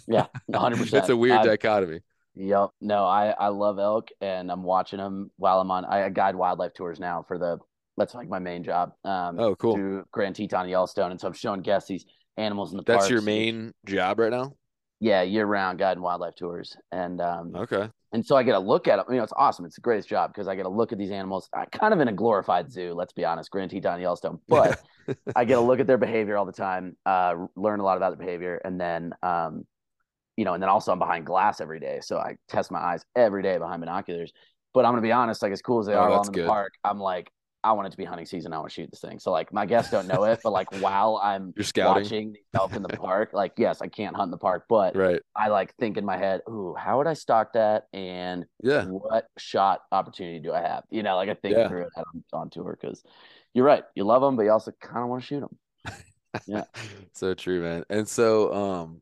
[0.08, 0.78] Yeah, 100.
[0.78, 2.02] percent It's a weird I, dichotomy.
[2.36, 2.70] Yep.
[2.80, 5.86] No, I I love elk, and I'm watching them while I'm on.
[5.86, 7.58] I guide wildlife tours now for the.
[7.98, 8.94] That's like my main job.
[9.04, 9.76] Um, oh, cool.
[9.76, 12.06] To Grand Teton, Yellowstone, and so I'm showing guests these
[12.38, 12.84] animals in the.
[12.84, 13.00] Park.
[13.00, 13.12] That's parks.
[13.12, 14.54] your main job right now.
[15.02, 17.90] Yeah, year round guiding wildlife tours, and um, okay.
[18.14, 19.06] And so I get a look at them.
[19.10, 19.66] You know, it's awesome.
[19.66, 22.02] It's the greatest job because I get a look at these animals, uh, kind of
[22.02, 22.94] in a glorified zoo.
[22.94, 24.82] Let's be honest, Grand Teton, Yellowstone, but
[25.36, 28.18] I get a look at their behavior all the time, uh, learn a lot about
[28.18, 29.66] their behavior, and then um,
[30.36, 32.00] you know, and then also I'm behind glass every day.
[32.02, 34.32] So I test my eyes every day behind binoculars.
[34.74, 36.74] But I'm gonna be honest, like as cool as they oh, are in the park,
[36.84, 37.32] I'm like,
[37.64, 38.54] I want it to be hunting season.
[38.54, 39.20] I want to shoot this thing.
[39.20, 42.90] So like my guests don't know it, but like while I'm watching elk in the
[42.98, 45.22] park, like yes, I can't hunt in the park, but right.
[45.36, 47.88] I like think in my head, ooh, how would I stalk that?
[47.94, 50.84] And yeah, what shot opportunity do I have?
[50.90, 51.68] You know, like I think yeah.
[51.68, 53.04] through it on, on tour because
[53.54, 55.58] you're right, you love them, but you also kind of want to shoot them.
[56.48, 56.64] Yeah,
[57.12, 57.84] so true, man.
[57.90, 59.02] And so, um,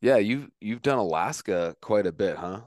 [0.00, 2.62] yeah, you've you've done Alaska quite a bit, huh?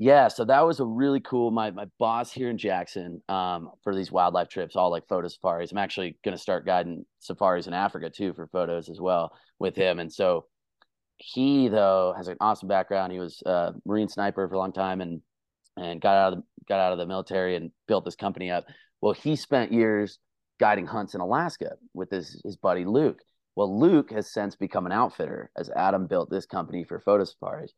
[0.00, 1.50] Yeah, so that was a really cool.
[1.50, 5.72] My my boss here in Jackson, um, for these wildlife trips, all like photo safaris.
[5.72, 9.74] I'm actually going to start guiding safaris in Africa too for photos as well with
[9.74, 9.98] him.
[9.98, 10.46] And so
[11.16, 13.12] he though has an awesome background.
[13.12, 15.20] He was a Marine sniper for a long time and
[15.76, 18.66] and got out of the, got out of the military and built this company up.
[19.00, 20.20] Well, he spent years
[20.60, 23.20] guiding hunts in Alaska with his his buddy Luke.
[23.56, 27.72] Well, Luke has since become an outfitter as Adam built this company for photo safaris.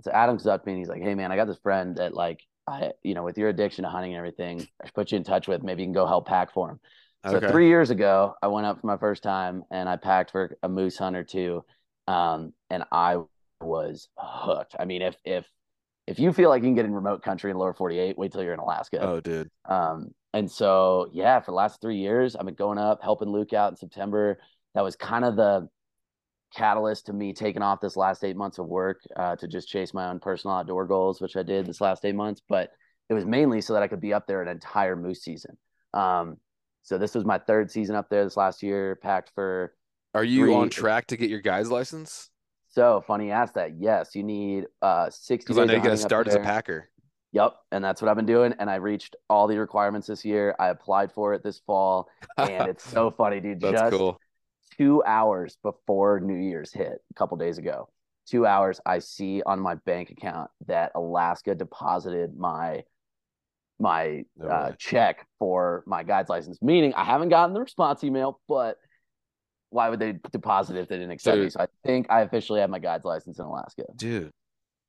[0.00, 1.96] So Adam comes up to me and he's like, Hey man, I got this friend
[1.96, 5.12] that like I, you know, with your addiction to hunting and everything, I should put
[5.12, 5.62] you in touch with.
[5.62, 6.80] Maybe you can go help pack for him.
[7.26, 7.48] So okay.
[7.50, 10.68] three years ago, I went up for my first time and I packed for a
[10.68, 11.64] moose hunt or two.
[12.08, 13.18] Um, and I
[13.60, 14.74] was hooked.
[14.78, 15.46] I mean, if if
[16.06, 18.42] if you feel like you can get in remote country in lower 48, wait till
[18.42, 18.98] you're in Alaska.
[19.00, 19.48] Oh, dude.
[19.66, 23.52] Um, and so yeah, for the last three years, I've been going up, helping Luke
[23.52, 24.38] out in September,
[24.74, 25.68] that was kind of the
[26.54, 29.94] catalyst to me taking off this last eight months of work uh, to just chase
[29.94, 32.42] my own personal outdoor goals, which I did this last eight months.
[32.48, 32.70] But
[33.08, 35.56] it was mainly so that I could be up there an entire moose season.
[35.94, 36.38] Um,
[36.82, 39.74] so this was my third season up there this last year, packed for.
[40.14, 40.54] Are you three...
[40.54, 42.28] on track to get your guy's license?
[42.68, 43.76] So funny you asked that.
[43.78, 46.88] Yes, you need uh 60 Because I know you got to start as a packer.
[47.32, 47.54] Yep.
[47.70, 48.54] And that's what I've been doing.
[48.58, 50.54] And I reached all the requirements this year.
[50.58, 52.08] I applied for it this fall.
[52.36, 53.60] And it's so funny, dude.
[53.60, 54.18] that's just cool
[54.76, 57.88] two hours before New Year's hit a couple days ago.
[58.26, 62.84] Two hours, I see on my bank account that Alaska deposited my
[63.80, 66.58] my uh, check for my guide's license.
[66.62, 68.76] Meaning, I haven't gotten the response email, but
[69.70, 71.44] why would they deposit if they didn't accept Dude.
[71.44, 71.50] me?
[71.50, 73.84] So I think I officially have my guide's license in Alaska.
[73.96, 74.30] Dude,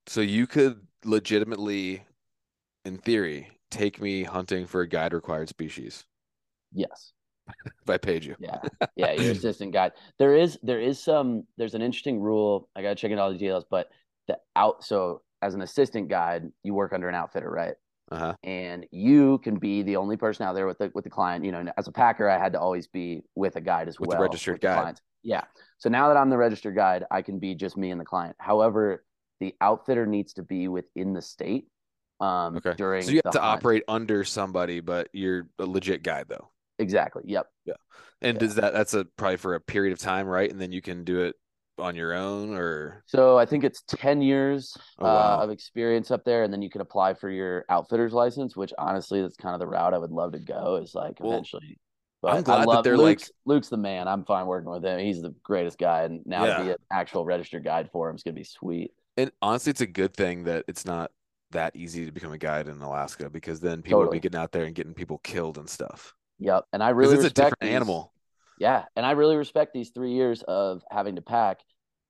[0.06, 2.04] so you could legitimately,
[2.86, 6.06] in theory, take me hunting for a guide required species.
[6.72, 7.14] Yes
[7.58, 8.36] if I paid you.
[8.40, 8.60] yeah,
[8.96, 9.94] yeah, your assistant guide.
[10.20, 12.70] There is there is some there's an interesting rule.
[12.76, 13.90] I gotta check in all the details, but
[14.28, 17.76] the out so as an assistant guide, you work under an outfitter, right?
[18.12, 18.36] Uh-huh.
[18.44, 21.44] And you can be the only person out there with the with the client.
[21.44, 24.10] You know, as a packer, I had to always be with a guide as with
[24.10, 24.22] well.
[24.22, 25.00] Registered guide.
[25.24, 25.44] Yeah.
[25.78, 28.36] So now that I'm the registered guide, I can be just me and the client.
[28.40, 29.04] However,
[29.40, 31.68] the outfitter needs to be within the state.
[32.20, 32.74] Um, okay.
[32.78, 33.60] During so you have to hunt.
[33.60, 36.50] operate under somebody, but you're a legit guide though.
[36.80, 37.24] Exactly.
[37.26, 37.48] Yep.
[37.66, 37.74] Yeah.
[38.22, 38.40] And yeah.
[38.40, 40.50] does that that's a probably for a period of time, right?
[40.50, 41.36] And then you can do it
[41.80, 45.40] on your own or so i think it's 10 years oh, wow.
[45.40, 48.72] uh, of experience up there and then you can apply for your outfitter's license which
[48.78, 51.78] honestly that's kind of the route i would love to go is like well, eventually
[52.22, 55.00] but i'm glad that they're luke's, like luke's the man i'm fine working with him
[55.00, 56.58] he's the greatest guy and now yeah.
[56.58, 59.72] to be an actual registered guide for him is going to be sweet and honestly
[59.72, 61.12] it's a good thing that it's not
[61.52, 64.06] that easy to become a guide in alaska because then people totally.
[64.06, 66.66] will be getting out there and getting people killed and stuff Yep.
[66.74, 68.14] And I really it's a different these, animal.
[68.60, 68.86] Yeah.
[68.96, 71.60] And I really respect these three years of having to pack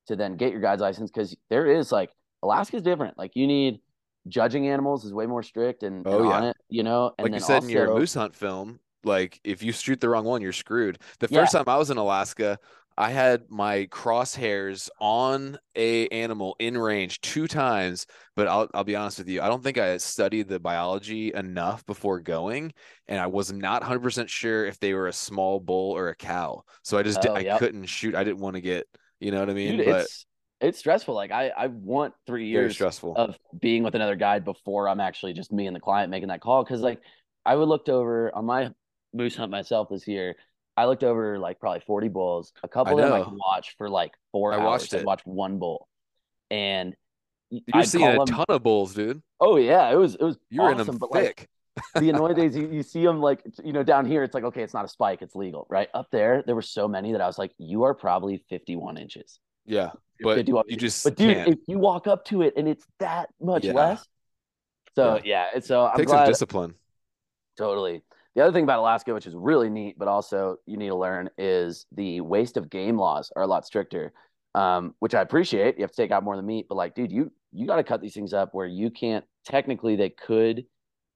[0.08, 2.10] to then get your guide's license because there is like
[2.42, 3.18] Alaska's different.
[3.18, 3.80] Like you need
[4.28, 6.36] judging animals is way more strict and, oh, and yeah.
[6.36, 7.12] on it, you know.
[7.18, 10.08] And like you said also, in your moose hunt film, like if you shoot the
[10.08, 10.98] wrong one, you're screwed.
[11.20, 11.60] The first yeah.
[11.60, 12.58] time I was in Alaska,
[12.96, 18.94] I had my crosshairs on a animal in range two times, but I'll I'll be
[18.94, 22.72] honest with you, I don't think I studied the biology enough before going,
[23.08, 26.62] and I was not 100% sure if they were a small bull or a cow.
[26.82, 28.14] So I just oh, did, I couldn't shoot.
[28.14, 28.86] I didn't want to get,
[29.18, 29.78] you know what I mean?
[29.78, 30.26] Dude, but it's
[30.60, 31.14] it's stressful.
[31.14, 33.16] Like I I want 3 years stressful.
[33.16, 36.40] of being with another guide before I'm actually just me and the client making that
[36.40, 37.00] call cuz like
[37.44, 38.70] I would looked over on my
[39.12, 40.36] moose hunt myself this year.
[40.76, 42.52] I looked over like probably 40 bulls.
[42.62, 44.64] A couple of them I could watch for like four I hours.
[44.64, 45.00] Watched it.
[45.02, 45.88] I watched one bull.
[46.50, 46.94] And
[47.50, 49.22] you're seeing a them, ton of bulls, dude.
[49.40, 51.40] Oh yeah, it was it was you're awesome, in them but thick.
[51.40, 51.48] Like,
[52.02, 54.62] the annoying days you, you see them like you know down here it's like okay
[54.62, 57.26] it's not a spike it's legal right up there there were so many that I
[57.26, 61.48] was like you are probably 51 inches yeah but you just but dude can't.
[61.48, 63.72] if you walk up to it and it's that much yeah.
[63.72, 64.06] less
[64.94, 66.74] so yeah, yeah so I'm takes glad, some discipline
[67.58, 68.02] totally
[68.34, 71.28] the other thing about Alaska which is really neat but also you need to learn
[71.38, 74.12] is the waste of game laws are a lot stricter
[74.54, 75.76] um, which I appreciate.
[75.76, 77.76] You have to take out more of the meat, but like, dude, you you got
[77.76, 79.24] to cut these things up where you can't.
[79.44, 80.64] Technically, they could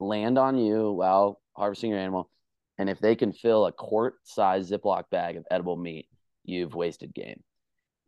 [0.00, 2.30] land on you while harvesting your animal,
[2.78, 6.08] and if they can fill a quart-size Ziploc bag of edible meat,
[6.44, 7.42] you've wasted game.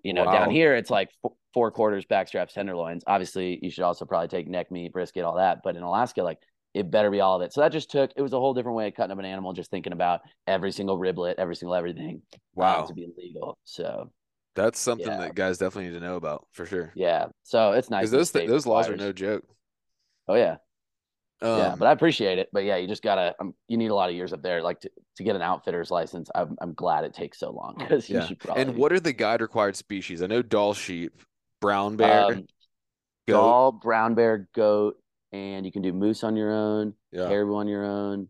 [0.02, 0.32] You know, wow.
[0.32, 3.04] down here it's like f- four quarters, backstraps, tenderloins.
[3.06, 5.60] Obviously, you should also probably take neck meat, brisket, all that.
[5.62, 6.38] But in Alaska, like
[6.74, 7.52] it better be all of it.
[7.52, 9.52] So that just took it was a whole different way of cutting up an animal,
[9.52, 12.22] just thinking about every single riblet, every single everything.
[12.54, 13.58] Wow, to be legal.
[13.64, 14.10] So
[14.54, 15.18] that's something yeah.
[15.18, 16.92] that guys definitely need to know about for sure.
[16.94, 17.26] Yeah.
[17.42, 18.10] So it's nice.
[18.10, 19.44] Those th- those laws are no joke.
[20.28, 20.56] Oh yeah.
[21.42, 22.50] Um, yeah, but I appreciate it.
[22.52, 23.34] But yeah, you just gotta.
[23.40, 25.90] Um, you need a lot of years up there, like to, to get an outfitter's
[25.90, 26.28] license.
[26.34, 28.20] I'm I'm glad it takes so long because yeah.
[28.20, 28.62] you should probably.
[28.62, 30.22] And what are the guide required species?
[30.22, 31.14] I know Dall sheep,
[31.60, 32.46] brown bear, um,
[33.26, 34.99] Dall, brown bear, goat,
[35.32, 37.28] and you can do moose on your own, yeah.
[37.28, 38.28] caribou on your own.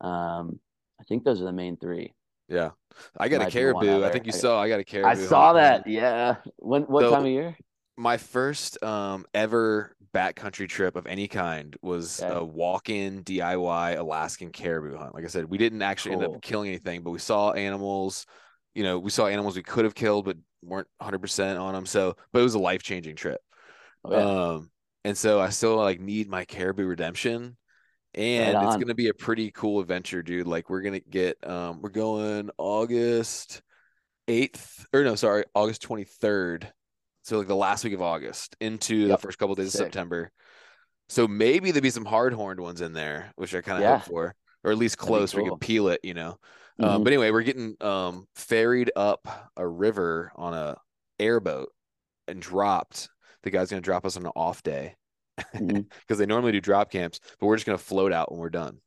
[0.00, 0.60] Um,
[1.00, 2.12] I think those are the main three.
[2.48, 2.70] Yeah.
[3.16, 4.04] I got a caribou.
[4.04, 5.08] I think you I, saw I got a caribou.
[5.08, 5.86] I saw that.
[5.86, 6.36] Yeah.
[6.56, 7.56] When what so, time of year?
[7.96, 12.34] My first um ever backcountry trip of any kind was okay.
[12.34, 15.14] a walk-in DIY Alaskan caribou hunt.
[15.14, 16.24] Like I said, we didn't actually cool.
[16.24, 18.26] end up killing anything, but we saw animals.
[18.74, 21.86] You know, we saw animals we could have killed, but weren't 100% on them.
[21.86, 23.40] So, but it was a life-changing trip.
[24.08, 24.16] Yeah.
[24.16, 24.70] Um,
[25.04, 27.56] and so I still like need my caribou redemption
[28.14, 30.46] and right it's gonna be a pretty cool adventure, dude.
[30.46, 33.62] Like we're gonna get um we're going August
[34.28, 36.66] 8th or no, sorry, August 23rd.
[37.22, 39.20] So like the last week of August into yep.
[39.20, 39.80] the first couple of days Sick.
[39.80, 40.30] of September.
[41.08, 43.98] So maybe there'd be some hard horned ones in there, which I kind of yeah.
[43.98, 44.34] hope for,
[44.64, 45.32] or at least close.
[45.32, 45.44] Cool.
[45.44, 46.38] We can peel it, you know.
[46.78, 46.84] Um, mm-hmm.
[46.84, 50.76] Um, but anyway, we're getting um ferried up a river on a
[51.18, 51.70] airboat
[52.28, 53.08] and dropped.
[53.42, 54.96] The guy's gonna drop us on an off day
[55.36, 56.14] because mm-hmm.
[56.16, 58.78] they normally do drop camps, but we're just gonna float out when we're done.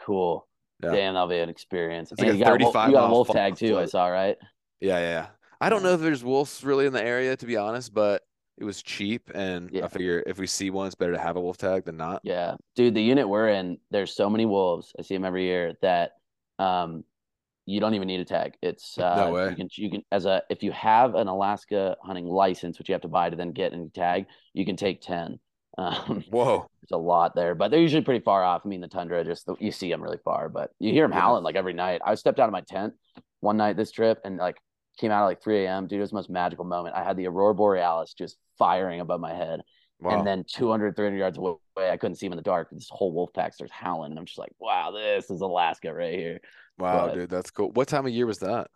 [0.00, 0.46] Cool.
[0.82, 0.92] Yeah.
[0.92, 2.12] Damn, that'll be an experience.
[2.12, 3.82] It's like you, got, you got a wolf tag too, float.
[3.82, 4.36] I saw, right?
[4.80, 5.26] Yeah, yeah.
[5.60, 8.22] I don't know if there's wolves really in the area, to be honest, but
[8.58, 9.84] it was cheap, and yeah.
[9.84, 12.20] I figure if we see one, it's better to have a wolf tag than not.
[12.24, 14.92] Yeah, dude, the unit we're in, there's so many wolves.
[14.98, 16.12] I see them every year that
[16.58, 17.04] um,
[17.66, 18.54] you don't even need a tag.
[18.62, 19.50] It's uh, no way.
[19.50, 22.92] You can you can as a if you have an Alaska hunting license, which you
[22.94, 25.38] have to buy to then get any tag, you can take ten.
[25.76, 28.62] Um, Whoa, there's a lot there, but they're usually pretty far off.
[28.64, 31.42] I mean, the tundra just you see them really far, but you hear them howling
[31.42, 32.00] like every night.
[32.04, 32.94] I stepped out of my tent
[33.40, 34.56] one night this trip and like
[34.98, 35.88] came out at like 3 a.m.
[35.88, 36.94] Dude, it was the most magical moment.
[36.94, 39.62] I had the aurora borealis just firing above my head,
[40.04, 40.18] wow.
[40.18, 42.68] and then 200, 300 yards away, I couldn't see him in the dark.
[42.70, 46.14] This whole wolf pack starts howling, and I'm just like, wow, this is Alaska right
[46.14, 46.40] here.
[46.78, 47.70] Wow, but, dude, that's cool.
[47.72, 48.68] What time of year was that?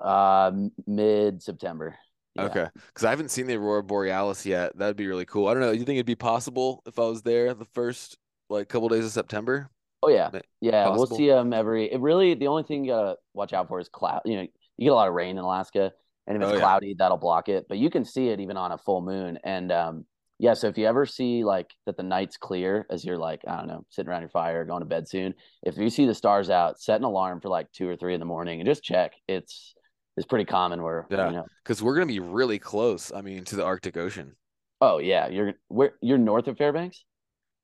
[0.00, 0.52] Uh,
[0.86, 1.96] mid September.
[2.34, 2.44] Yeah.
[2.44, 4.76] Okay, because I haven't seen the aurora borealis yet.
[4.78, 5.48] That'd be really cool.
[5.48, 5.72] I don't know.
[5.72, 8.16] You think it'd be possible if I was there the first
[8.48, 9.70] like couple days of September?
[10.02, 10.84] Oh yeah, yeah.
[10.84, 11.06] Possible?
[11.08, 11.92] We'll see them every.
[11.92, 14.22] It really the only thing you gotta watch out for is cloud.
[14.24, 14.42] You know,
[14.76, 15.92] you get a lot of rain in Alaska,
[16.28, 16.94] and if it's oh, cloudy, yeah.
[16.98, 17.66] that'll block it.
[17.68, 19.38] But you can see it even on a full moon.
[19.42, 20.04] And um,
[20.38, 23.56] yeah, so if you ever see like that the night's clear as you're like I
[23.56, 25.34] don't know sitting around your fire, going to bed soon.
[25.64, 28.20] If you see the stars out, set an alarm for like two or three in
[28.20, 29.12] the morning and just check.
[29.26, 29.74] It's
[30.16, 33.12] it's pretty common where yeah, you know, because we're gonna be really close.
[33.12, 34.36] I mean, to the Arctic Ocean.
[34.80, 37.04] Oh yeah, you're where you're north of Fairbanks.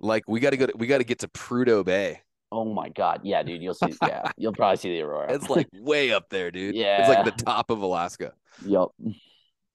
[0.01, 0.67] Like we got to go.
[0.67, 2.23] To, we got to get to Prudhoe Bay.
[2.51, 3.63] Oh my god, yeah, dude.
[3.63, 3.95] You'll see.
[4.03, 5.33] Yeah, you'll probably see the aurora.
[5.33, 6.75] It's like way up there, dude.
[6.75, 8.33] Yeah, it's like the top of Alaska.
[8.67, 8.89] Yep.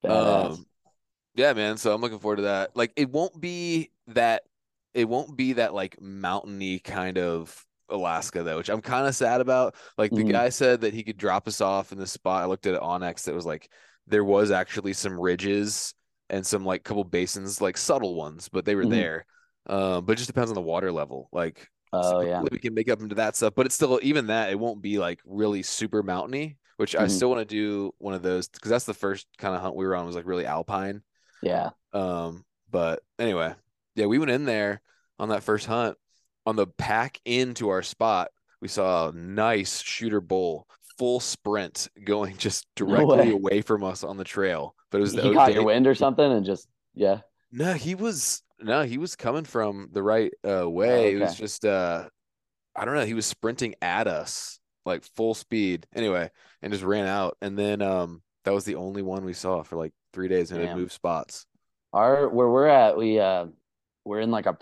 [0.08, 0.66] Um,
[1.40, 1.78] yeah, man.
[1.78, 2.76] So I'm looking forward to that.
[2.76, 4.44] Like, it won't be that.
[4.94, 9.42] It won't be that like mountainy kind of Alaska though, which I'm kind of sad
[9.42, 9.76] about.
[9.98, 10.32] Like the mm-hmm.
[10.32, 12.44] guy said that he could drop us off in the spot.
[12.44, 13.70] I looked at it onX that was like
[14.08, 15.94] there was actually some ridges
[16.30, 18.92] and some like couple basins, like subtle ones, but they were mm-hmm.
[18.92, 19.26] there.
[19.68, 21.30] Um, but it just depends on the water level.
[21.32, 24.50] Like oh yeah, we can make up into that stuff, but it's still even that
[24.50, 26.58] it won't be like really super mountainy.
[26.78, 27.04] Which mm-hmm.
[27.04, 29.76] I still want to do one of those because that's the first kind of hunt
[29.76, 31.02] we were on was like really alpine.
[31.42, 31.70] Yeah.
[31.94, 33.56] Um, but anyway,
[33.96, 34.82] yeah, we went in there
[35.18, 35.98] on that first hunt
[36.50, 42.36] on the pack into our spot, we saw a nice shooter bull, full sprint going
[42.38, 44.76] just directly no away from us on the trail.
[44.92, 47.20] But it was he caught your wind or something and just yeah.
[47.52, 50.90] No, he was no, he was coming from the right uh, way.
[50.90, 51.14] Oh, okay.
[51.14, 52.10] It was just uh
[52.76, 57.06] I don't know, he was sprinting at us like full speed anyway, and just ran
[57.06, 57.38] out.
[57.42, 60.62] And then um, that was the only one we saw for like three days, and
[60.62, 61.46] it moved spots.
[61.94, 63.48] Our where we're at, we uh,
[64.06, 64.58] we're in like a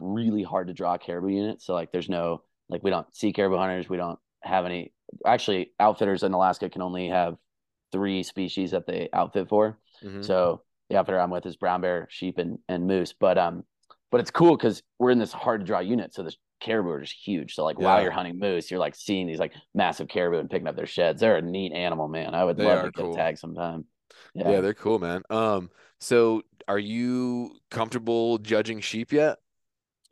[0.00, 1.62] really hard to draw caribou unit.
[1.62, 3.88] So like, there's no like we don't see caribou hunters.
[3.88, 4.92] We don't have any.
[5.26, 7.36] Actually, outfitters in Alaska can only have
[7.92, 9.78] three species that they outfit for.
[10.02, 10.22] Mm-hmm.
[10.22, 13.12] So the outfitter I'm with is brown bear, sheep, and and moose.
[13.12, 13.64] But um,
[14.10, 17.00] but it's cool because we're in this hard to draw unit, so the caribou are
[17.00, 17.54] just huge.
[17.54, 17.84] So like yeah.
[17.84, 20.86] while you're hunting moose, you're like seeing these like massive caribou and picking up their
[20.86, 21.20] sheds.
[21.20, 22.34] They're a neat animal, man.
[22.34, 23.14] I would they love to cool.
[23.14, 23.84] tag sometime.
[24.34, 24.50] Yeah.
[24.50, 25.22] yeah, they're cool, man.
[25.30, 25.70] Um,
[26.00, 29.38] so are you comfortable judging sheep yet?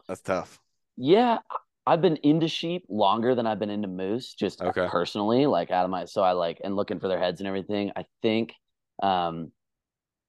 [0.09, 0.61] That's tough.
[0.97, 1.39] Yeah,
[1.87, 4.87] I've been into sheep longer than I've been into moose, just okay.
[4.89, 7.93] personally, like out of my so I like and looking for their heads and everything.
[7.97, 8.55] I think
[9.03, 9.51] um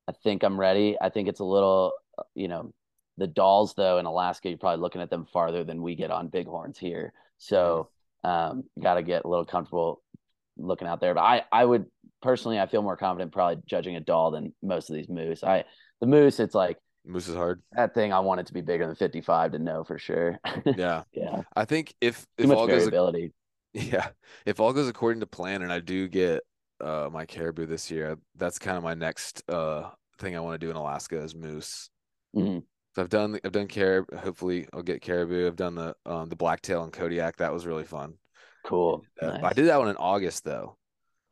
[0.08, 0.98] I think I'm ready.
[1.00, 1.94] I think it's a little
[2.36, 2.74] you know,
[3.18, 6.30] the Dalls though in Alaska, you're probably looking at them farther than we get on
[6.30, 7.14] bighorns here.
[7.38, 7.90] So
[8.24, 10.01] um gotta get a little comfortable
[10.62, 11.14] looking out there.
[11.14, 11.86] But I I would
[12.22, 15.44] personally I feel more confident probably judging a Dall than most of these moose.
[15.44, 15.66] I
[16.00, 17.62] the moose, it's like Moose is hard.
[17.74, 20.40] That thing, I want it to be bigger than 55 to know for sure.
[20.78, 21.04] yeah.
[21.14, 21.42] Yeah.
[21.56, 23.32] I think if, if all variability.
[23.74, 24.10] goes, yeah,
[24.46, 26.42] if all goes according to plan and I do get
[26.80, 30.66] uh, my caribou this year, that's kind of my next uh, thing I want to
[30.66, 31.90] do in Alaska is moose.
[32.36, 32.60] Mm-hmm.
[32.94, 34.18] So I've done, I've done caribou.
[34.18, 35.48] Hopefully I'll get caribou.
[35.48, 37.38] I've done the, um, the blacktail and Kodiak.
[37.38, 38.16] That was really fun.
[38.64, 39.04] Cool.
[39.22, 39.44] Uh, nice.
[39.44, 40.78] I did that one in August though.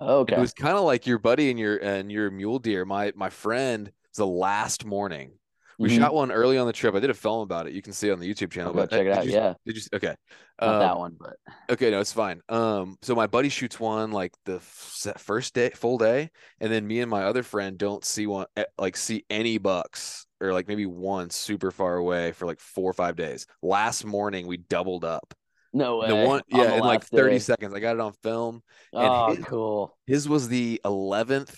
[0.01, 0.35] okay.
[0.35, 2.85] It was kind of like your buddy and your, and your mule deer.
[2.85, 5.31] My, my friend, the last morning
[5.79, 5.99] we mm-hmm.
[5.99, 6.93] shot one early on the trip.
[6.93, 7.73] I did a film about it.
[7.73, 8.73] You can see it on the YouTube channel.
[8.73, 9.25] but check it out.
[9.25, 9.53] You, yeah.
[9.65, 9.81] Did you?
[9.93, 10.13] Okay.
[10.59, 11.37] Um, that one, but
[11.69, 12.41] okay, no, it's fine.
[12.49, 16.99] Um, so my buddy shoots one like the first day, full day, and then me
[16.99, 20.85] and my other friend don't see one, eh, like see any bucks or like maybe
[20.85, 23.47] one super far away for like four or five days.
[23.61, 25.33] Last morning we doubled up.
[25.73, 26.07] No way.
[26.07, 27.39] The one, yeah, in like 30 day.
[27.39, 27.73] seconds.
[27.73, 28.63] I got it on film.
[28.93, 29.97] oh, his, cool.
[30.07, 31.55] His was the 11th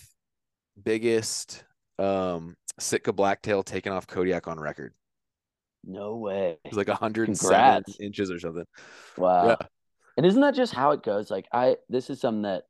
[0.81, 1.63] biggest
[1.99, 4.93] um Sitka blacktail taken off Kodiak on record.
[5.83, 6.57] No way.
[6.63, 8.65] It was like 107 inches or something.
[9.17, 9.47] Wow.
[9.47, 9.55] Yeah.
[10.17, 11.31] And isn't that just how it goes?
[11.31, 12.63] Like I this is something that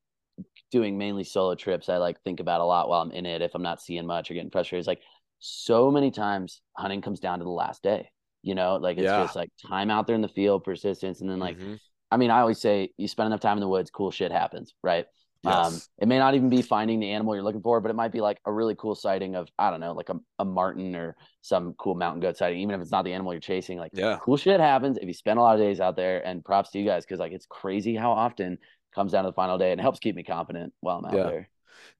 [0.71, 3.53] doing mainly solo trips I like think about a lot while I'm in it if
[3.53, 4.81] I'm not seeing much or getting frustrated.
[4.81, 5.01] It's like
[5.39, 8.09] so many times hunting comes down to the last day.
[8.43, 9.23] You know, like it's yeah.
[9.23, 11.75] just like time out there in the field, persistence, and then like mm-hmm.
[12.11, 14.73] I mean, I always say you spend enough time in the woods, cool shit happens,
[14.83, 15.05] right?
[15.43, 15.73] Um, yes.
[15.73, 18.11] Um, it may not even be finding the animal you're looking for, but it might
[18.11, 21.15] be like a really cool sighting of I don't know, like a, a marten or
[21.41, 22.59] some cool mountain goat sighting.
[22.59, 25.13] Even if it's not the animal you're chasing, like yeah, cool shit happens if you
[25.13, 26.25] spend a lot of days out there.
[26.25, 28.57] And props to you guys because like it's crazy how often
[28.93, 31.13] comes down to the final day and it helps keep me confident while I'm out
[31.13, 31.23] yeah.
[31.23, 31.49] there.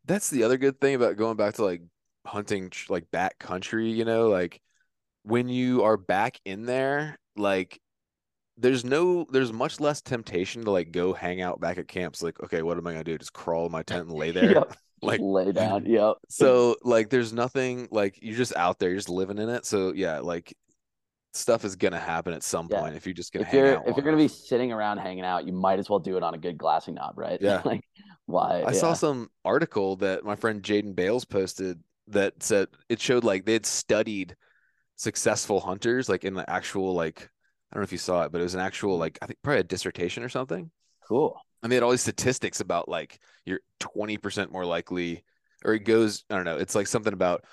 [0.06, 1.82] That's the other good thing about going back to like
[2.25, 3.89] hunting like back country.
[3.89, 4.62] You know, like
[5.24, 7.80] when you are back in there, like
[8.58, 12.40] there's no there's much less temptation to like go hang out back at camps like
[12.44, 13.18] okay what am i gonna do?
[13.18, 14.52] Just crawl in my tent and lay there?
[14.52, 14.76] Yep.
[15.02, 15.86] like lay down.
[15.86, 19.66] Yep so like there's nothing like you're just out there you're just living in it.
[19.66, 20.56] So yeah like
[21.34, 24.06] stuff is gonna happen at some point if you're just gonna if you're if you're
[24.06, 26.58] gonna be sitting around hanging out you might as well do it on a good
[26.58, 27.42] glassing knob right?
[27.42, 27.62] Yeah.
[27.66, 27.82] Like
[28.28, 28.60] why?
[28.62, 28.72] I yeah.
[28.72, 33.66] saw some article that my friend jaden bales posted that said it showed like they'd
[33.66, 34.36] studied
[35.02, 37.24] successful hunters like in the actual like
[37.72, 39.40] I don't know if you saw it, but it was an actual like I think
[39.42, 40.70] probably a dissertation or something.
[41.08, 41.42] Cool.
[41.64, 45.24] And they had all these statistics about like you're 20% more likely,
[45.66, 47.46] or it goes, I don't know, it's like something about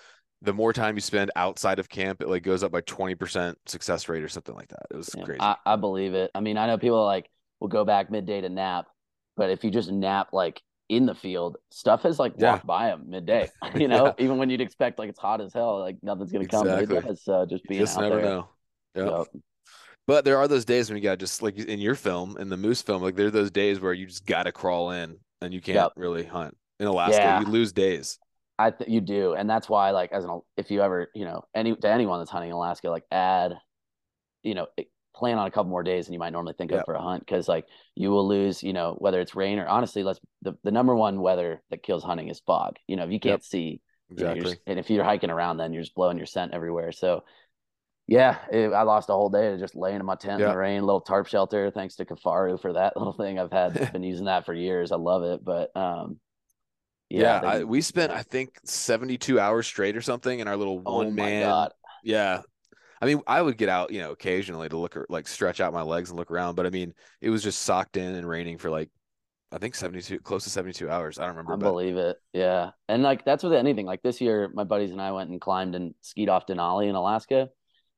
[0.43, 4.09] the more time you spend outside of camp, it like goes up by 20% success
[4.11, 4.87] rate or something like that.
[4.91, 5.41] It was yeah, crazy.
[5.41, 6.31] I, I believe it.
[6.35, 7.31] I mean, I know people like
[7.61, 8.89] will go back midday to nap,
[9.39, 12.66] but if you just nap like in the field, stuff has like walked yeah.
[12.66, 13.48] by them midday.
[13.74, 14.24] You know, yeah.
[14.24, 16.87] even when you'd expect like it's hot as hell, like nothing's gonna exactly.
[16.87, 16.96] come.
[16.96, 17.22] It does.
[17.22, 18.24] So just being just out never there.
[18.24, 18.48] know.
[18.94, 19.07] Yep.
[19.07, 19.27] So,
[20.07, 22.57] but there are those days when you got just like in your film, in the
[22.57, 25.53] moose film, like there are those days where you just got to crawl in and
[25.53, 25.93] you can't yep.
[25.97, 26.57] really hunt.
[26.80, 27.41] In Alaska, yeah.
[27.41, 28.18] you lose days.
[28.59, 31.45] I th- you do, and that's why like as an if you ever you know
[31.55, 33.55] any to anyone that's hunting in Alaska, like add,
[34.43, 34.66] you know,
[35.19, 36.81] plan on a couple more days than you might normally think yep.
[36.81, 39.66] of for a hunt because like you will lose, you know, whether it's rain or
[39.66, 42.77] honestly, let's the, the number one weather that kills hunting is fog.
[42.87, 43.43] You know, if you can't yep.
[43.43, 46.27] see, exactly, you know, just, and if you're hiking around, then you're just blowing your
[46.27, 46.93] scent everywhere.
[46.93, 47.25] So
[48.07, 50.81] yeah, it, I lost a whole day just laying in my tent in the rain,
[50.81, 51.71] little tarp shelter.
[51.71, 53.39] Thanks to Kifaru for that little thing.
[53.39, 54.93] I've had been using that for years.
[54.93, 56.19] I love it, but um,
[57.11, 60.57] yeah, yeah I, we spent I think seventy two hours straight or something in our
[60.57, 61.69] little oh one man.
[62.03, 62.41] Yeah,
[63.01, 65.72] I mean, I would get out, you know, occasionally to look or like stretch out
[65.72, 68.59] my legs and look around, but I mean, it was just socked in and raining
[68.59, 68.90] for like
[69.51, 71.18] I think 72 close to 72 hours.
[71.18, 71.55] I don't remember.
[71.55, 71.70] I but...
[71.70, 72.16] believe it.
[72.32, 72.70] Yeah.
[72.88, 73.86] And like that's with anything.
[73.86, 76.94] Like this year, my buddies and I went and climbed and skied off Denali in
[76.94, 77.49] Alaska.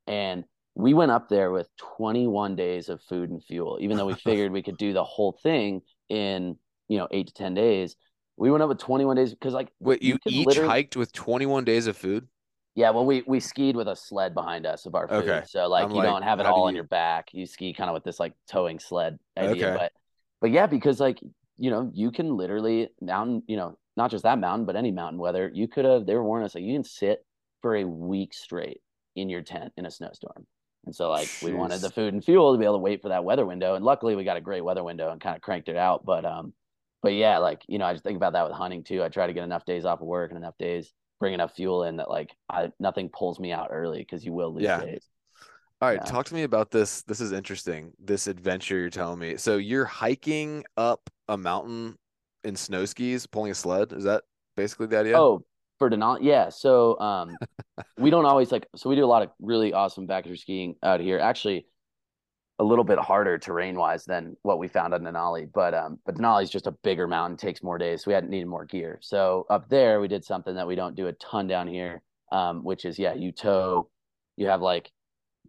[0.07, 0.45] And
[0.75, 4.53] we went up there with 21 days of food and fuel, even though we figured
[4.53, 6.57] we could do the whole thing in,
[6.89, 7.97] you know, eight to 10 days.
[8.37, 10.69] We went up with 21 days because, like, wait, you, you each literally...
[10.69, 12.27] hiked with 21 days of food?
[12.75, 15.29] Yeah, well, we we skied with a sled behind us of our food.
[15.29, 15.43] Okay.
[15.47, 17.31] So like I'm you like, don't have it all do on your back.
[17.33, 19.71] You ski kind of with this like towing sled idea.
[19.71, 19.77] Okay.
[19.77, 19.93] But
[20.41, 21.21] but yeah, because like
[21.59, 25.19] you know you can literally mountain you know not just that mountain but any mountain
[25.19, 27.23] weather you could have they were warning us like you can sit
[27.61, 28.81] for a week straight
[29.17, 30.47] in your tent in a snowstorm.
[30.87, 31.43] And so like Jeez.
[31.43, 33.75] we wanted the food and fuel to be able to wait for that weather window.
[33.75, 36.05] And luckily we got a great weather window and kind of cranked it out.
[36.05, 36.55] But um
[37.03, 39.03] but yeah, like, you know, I just think about that with hunting too.
[39.03, 41.85] I try to get enough days off of work and enough days, bring enough fuel
[41.85, 44.81] in that like I nothing pulls me out early because you will lose yeah.
[44.81, 45.05] days.
[45.83, 46.11] All right, yeah.
[46.11, 47.03] talk to me about this.
[47.03, 47.93] This is interesting.
[47.99, 49.37] This adventure you're telling me.
[49.37, 51.97] So you're hiking up a mountain
[52.45, 53.93] in snow skis, pulling a sled.
[53.93, 54.25] Is that
[54.57, 55.19] basically the idea?
[55.19, 55.43] Oh,
[55.79, 56.51] for Denali, yeah.
[56.51, 57.37] So um,
[57.99, 58.67] we don't always like.
[58.77, 61.19] So we do a lot of really awesome backcountry skiing out here.
[61.19, 61.67] Actually,
[62.61, 66.17] a little bit harder terrain wise than what we found on Denali, but um, but
[66.17, 68.05] Denali is just a bigger mountain, takes more days.
[68.05, 68.99] So we hadn't needed more gear.
[69.01, 72.63] So up there, we did something that we don't do a ton down here, um,
[72.63, 73.89] which is yeah, you tow,
[74.37, 74.91] you have like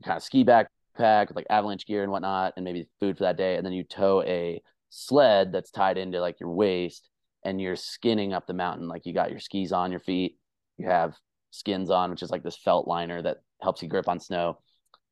[0.06, 3.38] kind of ski backpack with like avalanche gear and whatnot, and maybe food for that
[3.38, 7.10] day, and then you tow a sled that's tied into like your waist
[7.44, 8.88] and you're skinning up the mountain.
[8.88, 10.38] Like you got your skis on your feet,
[10.78, 11.16] you have
[11.50, 14.60] skins on, which is like this felt liner that helps you grip on snow.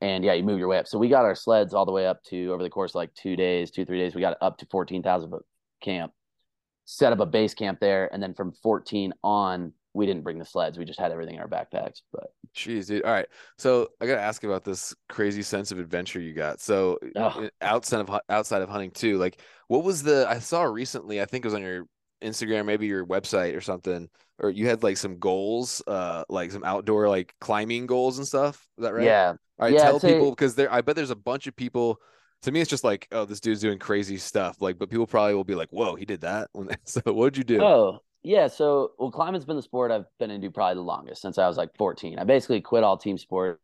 [0.02, 0.88] And yeah, you move your way up.
[0.88, 3.14] So we got our sleds all the way up to over the course of like
[3.14, 5.46] two days, two, three days, we got up to 14,000 foot
[5.82, 6.14] camp,
[6.86, 8.12] set up a base camp there.
[8.14, 10.78] And then from 14 on, we didn't bring the sleds.
[10.78, 12.02] We just had everything in our backpacks.
[12.14, 13.04] But jeez, dude.
[13.04, 13.28] All right.
[13.58, 16.62] So I gotta ask about this crazy sense of adventure you got.
[16.62, 17.50] So oh.
[17.62, 21.44] outside of outside of hunting too, like what was the I saw recently, I think
[21.44, 21.86] it was on your
[22.24, 26.64] Instagram, maybe your website or something, or you had like some goals, uh, like some
[26.64, 28.68] outdoor like climbing goals and stuff.
[28.78, 29.04] Is that right?
[29.04, 29.30] Yeah.
[29.60, 29.74] All right.
[29.74, 32.00] Yeah, tell people because there, I bet there's a bunch of people.
[32.44, 34.62] To me, it's just like, oh, this dude's doing crazy stuff.
[34.62, 36.50] Like, but people probably will be like, whoa, he did that.
[36.86, 37.62] so, what did you do?
[37.62, 38.48] Oh, yeah.
[38.48, 41.58] So, well, climbing's been the sport I've been into probably the longest since I was
[41.58, 42.18] like 14.
[42.18, 43.60] I basically quit all team sports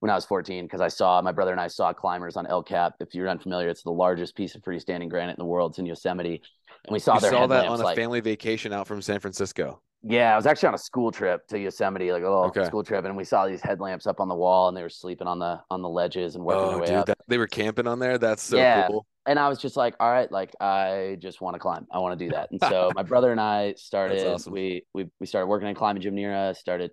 [0.00, 2.62] when I was 14 because I saw my brother and I saw climbers on El
[2.62, 2.94] Cap.
[3.00, 5.72] If you're unfamiliar, it's the largest piece of freestanding granite in the world.
[5.72, 6.42] It's in Yosemite
[6.86, 9.20] and we saw you their saw that on a like, family vacation out from San
[9.20, 9.80] Francisco.
[10.06, 12.66] Yeah, I was actually on a school trip to Yosemite, like a little okay.
[12.66, 15.26] school trip, and we saw these headlamps up on the wall, and they were sleeping
[15.26, 17.06] on the on the ledges and working oh, their way dude, up.
[17.06, 18.18] That, they were camping on there.
[18.18, 18.88] That's so yeah.
[18.88, 19.06] cool.
[19.26, 21.86] And I was just like, all right, like I just want to climb.
[21.90, 22.50] I want to do that.
[22.50, 24.26] And so my brother and I started.
[24.26, 24.52] Awesome.
[24.52, 26.60] We we we started working in climbing gym near us.
[26.60, 26.90] Started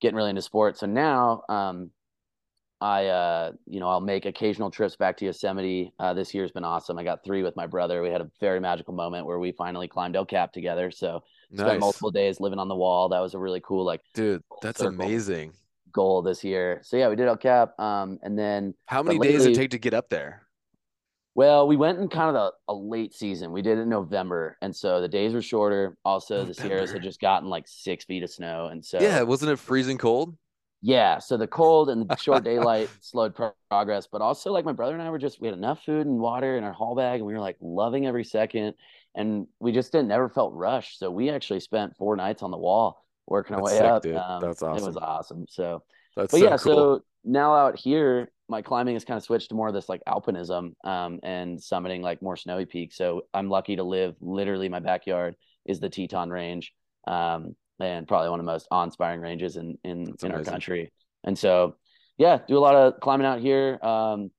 [0.00, 0.80] getting really into sports.
[0.80, 1.90] So now, um,
[2.80, 5.92] I, uh, you know, I'll make occasional trips back to Yosemite.
[5.98, 6.98] Uh, this year's been awesome.
[6.98, 8.02] I got three with my brother.
[8.02, 10.90] We had a very magical moment where we finally climbed El Cap together.
[10.90, 11.66] So nice.
[11.66, 13.08] spent multiple days living on the wall.
[13.08, 15.52] That was a really cool, like, dude, that's amazing
[15.96, 16.80] goal this year.
[16.84, 17.78] So yeah, we did El Cap.
[17.80, 20.42] Um, and then how many lately, days did it take to get up there?
[21.34, 23.52] Well, we went in kind of a, a late season.
[23.52, 25.96] We did it in November, and so the days were shorter.
[26.04, 26.54] Also, November.
[26.54, 29.58] the Sierras had just gotten like six feet of snow, and so yeah, wasn't it
[29.58, 30.36] freezing cold?
[30.82, 33.34] Yeah so the cold and the short daylight slowed
[33.70, 36.18] progress but also like my brother and i were just we had enough food and
[36.18, 38.74] water in our haul bag and we were like loving every second
[39.14, 42.58] and we just didn't never felt rushed so we actually spent four nights on the
[42.58, 45.82] wall working our way sick, up um, that's awesome it was awesome so
[46.16, 46.58] that's but so yeah cool.
[46.58, 50.00] so now out here my climbing has kind of switched to more of this like
[50.06, 54.78] alpinism um, and summiting like more snowy peaks so i'm lucky to live literally my
[54.78, 56.72] backyard is the teton range
[57.08, 60.92] um, and probably one of the most awe-inspiring ranges in in, in our country.
[61.24, 61.76] And so,
[62.18, 63.78] yeah, do a lot of climbing out here.
[63.82, 64.30] Um,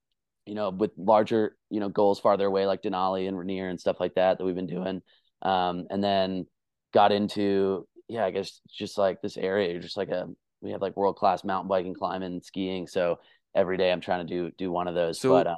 [0.46, 4.00] you know, with larger you know goals farther away like Denali and Rainier and stuff
[4.00, 5.02] like that that we've been doing.
[5.42, 6.48] Um, and then
[6.94, 10.28] got into yeah, I guess just like this area, just like a
[10.62, 12.88] we have like world class mountain biking, climbing, skiing.
[12.88, 13.20] So
[13.54, 15.20] every day I'm trying to do do one of those.
[15.20, 15.58] So but um,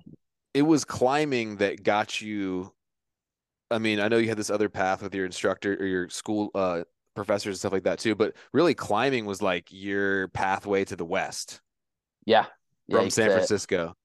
[0.53, 2.73] it was climbing that got you
[3.71, 6.49] I mean, I know you had this other path with your instructor or your school
[6.55, 6.83] uh,
[7.19, 8.15] professors and stuff like that too.
[8.15, 11.61] But really, climbing was like your pathway to the west.
[12.25, 12.45] Yeah,
[12.89, 13.95] from yeah, San Francisco.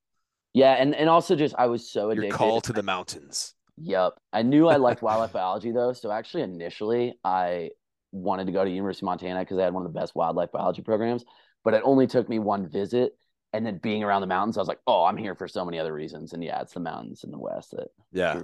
[0.52, 2.28] Yeah, and and also just I was so addicted.
[2.28, 3.54] Your call to the mountains.
[3.76, 5.92] Yep, I knew I liked wildlife biology though.
[5.92, 7.70] So actually, initially, I
[8.12, 10.52] wanted to go to University of Montana because they had one of the best wildlife
[10.52, 11.24] biology programs.
[11.64, 13.12] But it only took me one visit,
[13.52, 15.78] and then being around the mountains, I was like, oh, I'm here for so many
[15.78, 16.32] other reasons.
[16.32, 18.40] And yeah, it's the mountains in the west that yeah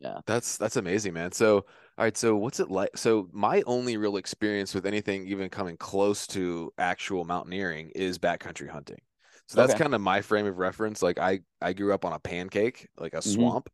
[0.00, 1.64] yeah that's that's amazing man so
[2.00, 5.76] all right so what's it like so my only real experience with anything even coming
[5.76, 8.98] close to actual mountaineering is backcountry hunting
[9.46, 9.82] so that's okay.
[9.82, 13.12] kind of my frame of reference like i i grew up on a pancake like
[13.12, 13.32] a mm-hmm.
[13.32, 13.68] swamp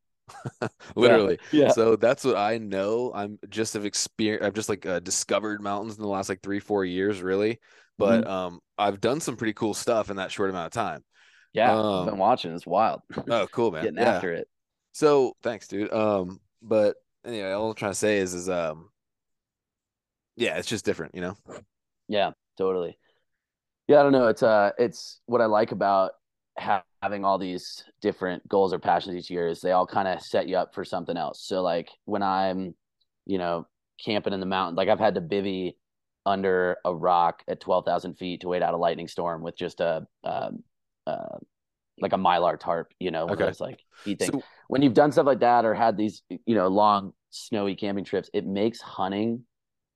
[0.96, 1.66] literally yeah.
[1.66, 1.70] yeah.
[1.70, 5.94] so that's what i know i'm just have experienced i've just like uh, discovered mountains
[5.94, 7.60] in the last like three four years really
[7.96, 8.30] but mm-hmm.
[8.30, 11.04] um i've done some pretty cool stuff in that short amount of time
[11.52, 12.54] Yeah, um, I've been watching.
[12.54, 13.00] It's wild.
[13.30, 13.84] Oh, cool, man.
[13.84, 14.16] Getting yeah.
[14.16, 14.46] after it.
[14.92, 15.90] So thanks, dude.
[15.90, 16.96] Um, but
[17.26, 18.90] anyway, all I'm trying to say is, is um,
[20.36, 21.36] yeah, it's just different, you know.
[22.08, 22.98] Yeah, totally.
[23.88, 24.28] Yeah, I don't know.
[24.28, 26.12] It's uh, it's what I like about
[26.56, 30.48] having all these different goals or passions each year is they all kind of set
[30.48, 31.42] you up for something else.
[31.46, 32.74] So like when I'm,
[33.26, 33.66] you know,
[34.04, 35.74] camping in the mountain, like I've had to bivy
[36.24, 40.06] under a rock at 12,000 feet to wait out a lightning storm with just a,
[40.24, 40.50] uh,
[42.00, 43.44] like a mylar tarp, you know, okay.
[43.44, 44.30] those like heat thing.
[44.32, 48.04] So, when you've done stuff like that or had these, you know, long snowy camping
[48.04, 49.44] trips, it makes hunting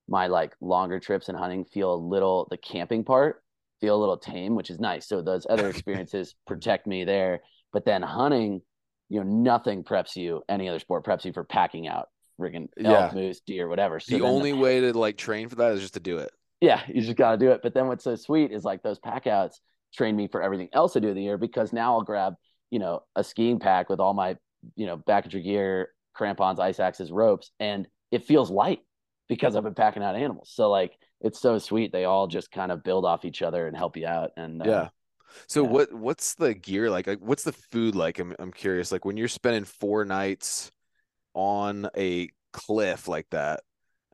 [0.09, 3.43] my like longer trips and hunting feel a little the camping part
[3.81, 5.09] feel a little tame, which is nice.
[5.09, 7.41] So those other experiences protect me there.
[7.73, 8.61] But then hunting,
[9.09, 12.09] you know, nothing preps you, any other sport preps you for packing out
[12.41, 13.11] friggin' elk, yeah.
[13.15, 14.01] moose, deer, whatever.
[14.01, 16.31] So the only the, way to like train for that is just to do it.
[16.61, 17.61] Yeah, you just got to do it.
[17.63, 19.61] But then what's so sweet is like those pack outs
[19.95, 22.35] train me for everything else I do in the year because now I'll grab,
[22.71, 24.37] you know, a skiing pack with all my,
[24.77, 28.81] you know, backcountry gear, crampons, ice axes, ropes, and it feels light
[29.29, 30.51] because I've been packing out animals.
[30.53, 31.93] So like it's so sweet.
[31.93, 34.31] They all just kind of build off each other and help you out.
[34.37, 34.89] And uh, yeah.
[35.47, 35.71] So yeah.
[35.71, 37.07] what what's the gear like?
[37.07, 38.19] Like what's the food like?
[38.19, 38.91] I'm I'm curious.
[38.91, 40.71] Like when you're spending four nights
[41.35, 43.61] on a cliff like that,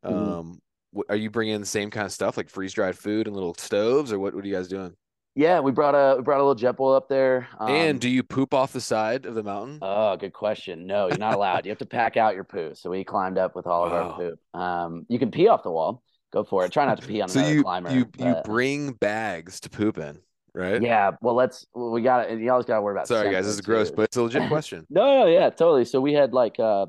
[0.05, 0.15] mm-hmm.
[0.15, 0.61] um,
[1.09, 4.13] are you bringing the same kind of stuff like freeze dried food and little stoves,
[4.13, 4.35] or what?
[4.35, 4.95] What are you guys doing?
[5.37, 7.47] Yeah, we brought a we brought a little jet Jetboil up there.
[7.61, 9.79] Um, and do you poop off the side of the mountain?
[9.83, 10.87] Oh, good question.
[10.87, 11.67] No, you're not allowed.
[11.67, 12.73] you have to pack out your poo.
[12.75, 13.87] So we climbed up with all wow.
[13.87, 14.41] of our poop.
[14.55, 16.03] Um, you can pee off the wall.
[16.33, 16.73] Go for it.
[16.73, 17.93] Try not to pee on so another you, climber.
[17.93, 18.27] You but...
[18.27, 20.19] you bring bags to poop in,
[20.55, 20.81] right?
[20.81, 21.13] Yeah.
[21.21, 21.67] Well, let's.
[21.75, 22.41] Well, we got it.
[22.41, 23.07] You always got to worry about.
[23.07, 23.45] Sorry, guys.
[23.45, 24.87] This is gross, but it's a legit question.
[24.89, 25.85] no, no, yeah, totally.
[25.85, 26.87] So we had like uh,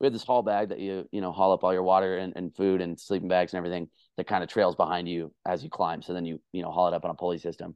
[0.00, 2.32] we had this haul bag that you you know haul up all your water and,
[2.36, 5.70] and food and sleeping bags and everything that kind of trails behind you as you
[5.70, 6.02] climb.
[6.02, 7.74] So then you you know haul it up on a pulley system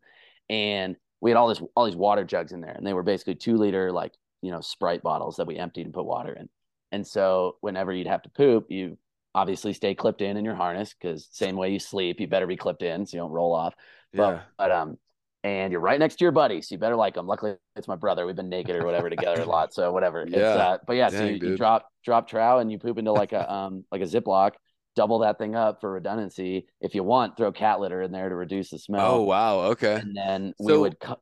[0.50, 3.36] and we had all this all these water jugs in there, and they were basically
[3.36, 4.12] two liter like
[4.42, 6.48] you know Sprite bottles that we emptied and put water in.
[6.92, 8.98] And so whenever you'd have to poop, you
[9.32, 12.56] obviously stay clipped in in your harness because same way you sleep, you better be
[12.56, 13.74] clipped in so you don't roll off.
[14.12, 14.40] But, yeah.
[14.58, 14.98] but um,
[15.42, 17.26] and you're right next to your buddy, so you better like him.
[17.26, 18.26] Luckily, it's my brother.
[18.26, 20.26] We've been naked or whatever together a lot, so whatever.
[20.28, 20.38] Yeah.
[20.38, 23.32] Uh, but yeah, Dang, so you, you, drop drop trow and you poop into like
[23.32, 24.52] a um like a Ziploc,
[24.96, 26.66] double that thing up for redundancy.
[26.80, 29.14] If you want, throw cat litter in there to reduce the smell.
[29.14, 29.94] Oh wow, okay.
[29.94, 31.20] And then so, we would cut.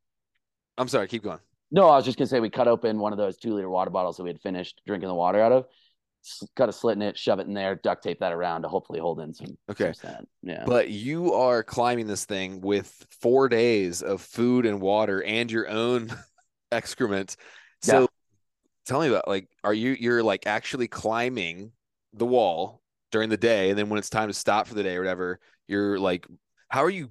[0.76, 1.40] I'm sorry, keep going.
[1.70, 3.90] No, I was just gonna say we cut open one of those two liter water
[3.90, 5.66] bottles that we had finished drinking the water out of.
[6.56, 9.00] Cut a slit in it, shove it in there, duct tape that around to hopefully
[9.00, 9.56] hold in some.
[9.70, 9.92] Okay.
[9.92, 10.64] Some yeah.
[10.66, 15.68] But you are climbing this thing with four days of food and water and your
[15.68, 16.10] own
[16.72, 17.36] excrement.
[17.82, 18.06] So yeah.
[18.86, 21.72] tell me about like, are you you're like actually climbing
[22.12, 24.96] the wall during the day, and then when it's time to stop for the day
[24.96, 26.26] or whatever, you're like,
[26.68, 27.10] how are you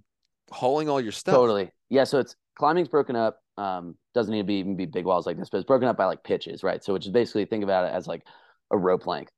[0.51, 1.33] hauling all your stuff?
[1.33, 1.71] Totally.
[1.89, 2.03] Yeah.
[2.03, 3.39] So it's climbing's broken up.
[3.57, 5.97] Um, doesn't need to be even be big walls like this, but it's broken up
[5.97, 6.83] by like pitches, right?
[6.83, 8.23] So which is basically think about it as like
[8.71, 9.31] a rope length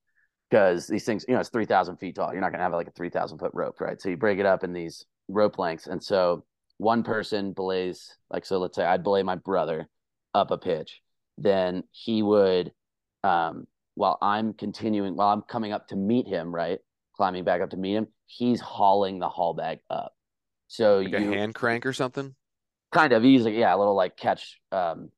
[0.49, 2.31] because these things, you know, it's three thousand feet tall.
[2.31, 4.01] You're not gonna have like a three thousand foot rope, right?
[4.01, 6.45] So you break it up in these rope lengths, and so
[6.77, 8.59] one person belays like so.
[8.59, 9.87] Let's say I'd belay my brother
[10.33, 11.01] up a pitch,
[11.37, 12.71] then he would
[13.23, 16.79] um while I'm continuing, while I'm coming up to meet him, right?
[17.15, 20.13] Climbing back up to meet him, he's hauling the haul bag up.
[20.67, 22.33] So like you, hand crank or something?
[22.91, 25.11] Kind of easy, yeah, a little like catch um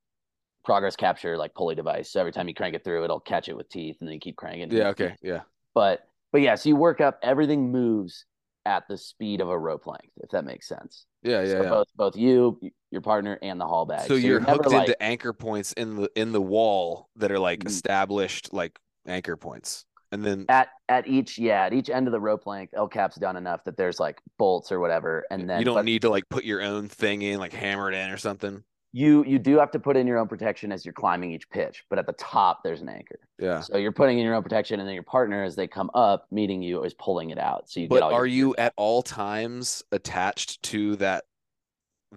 [0.63, 2.11] progress capture like pulley device.
[2.11, 4.19] So every time you crank it through, it'll catch it with teeth and then you
[4.19, 4.71] keep cranking.
[4.71, 5.15] Yeah, okay.
[5.21, 5.41] Yeah.
[5.73, 6.01] But
[6.31, 8.25] but yeah, so you work up everything moves
[8.65, 11.05] at the speed of a rope length, if that makes sense.
[11.23, 11.69] Yeah, yeah, so yeah.
[11.69, 12.59] Both both you,
[12.91, 14.01] your partner, and the haul bag.
[14.01, 17.31] So, so you're, you're hooked like, into anchor points in the in the wall that
[17.31, 17.69] are like mm-hmm.
[17.69, 19.85] established like anchor points.
[20.13, 23.15] And then at at each yeah at each end of the rope length, El Cap's
[23.15, 26.09] done enough that there's like bolts or whatever, and then you don't but, need to
[26.09, 29.57] like put your own thing in, like hammer it in or something you you do
[29.57, 32.13] have to put in your own protection as you're climbing each pitch but at the
[32.13, 33.19] top there's an anchor.
[33.39, 33.61] Yeah.
[33.61, 36.27] So you're putting in your own protection and then your partner as they come up
[36.31, 37.69] meeting you is pulling it out.
[37.69, 41.23] So you but are you at all times attached to that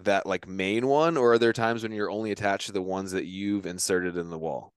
[0.03, 3.11] that like main one or are there times when you're only attached to the ones
[3.11, 4.73] that you've inserted in the wall?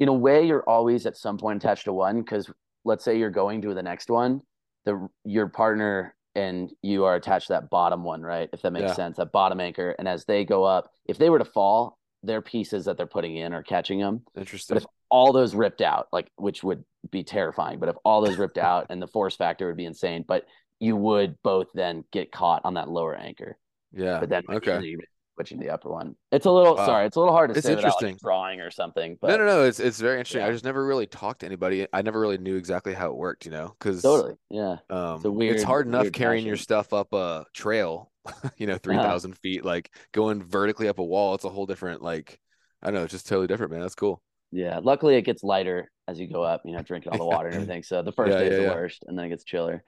[0.00, 2.50] In a way you're always at some point attached to one because
[2.84, 4.40] let's say you're going to the next one
[4.86, 8.48] the your partner and you are attached to that bottom one, right?
[8.52, 8.94] If that makes yeah.
[8.94, 9.94] sense, that bottom anchor.
[9.98, 13.36] And as they go up, if they were to fall, their pieces that they're putting
[13.36, 14.22] in are catching them.
[14.36, 14.74] Interesting.
[14.74, 18.36] But if all those ripped out, like which would be terrifying, but if all those
[18.36, 20.44] ripped out and the force factor would be insane, but
[20.78, 23.58] you would both then get caught on that lower anchor.
[23.92, 24.20] Yeah.
[24.20, 24.96] But then okay
[25.36, 26.16] switching the upper one.
[26.32, 26.86] It's a little wow.
[26.86, 28.06] sorry, it's a little hard to it's say interesting.
[28.06, 29.16] Without, like, drawing or something.
[29.20, 30.40] But no, no, no, it's it's very interesting.
[30.40, 30.48] Yeah.
[30.48, 31.86] I just never really talked to anybody.
[31.92, 34.78] I never really knew exactly how it worked, you know, because totally, yeah.
[34.90, 36.48] Um, it's, weird, it's hard enough carrying passion.
[36.48, 38.10] your stuff up a trail
[38.56, 39.38] you know, 3,000 uh-huh.
[39.42, 41.34] feet, like going vertically up a wall.
[41.34, 42.38] It's a whole different, like,
[42.82, 43.80] I don't know, it's just totally different, man.
[43.80, 44.22] That's cool.
[44.52, 44.80] Yeah.
[44.82, 47.56] Luckily, it gets lighter as you go up, you know, drinking all the water and
[47.62, 47.82] everything.
[47.82, 49.82] So the first yeah, day is yeah, the worst and then it gets chiller.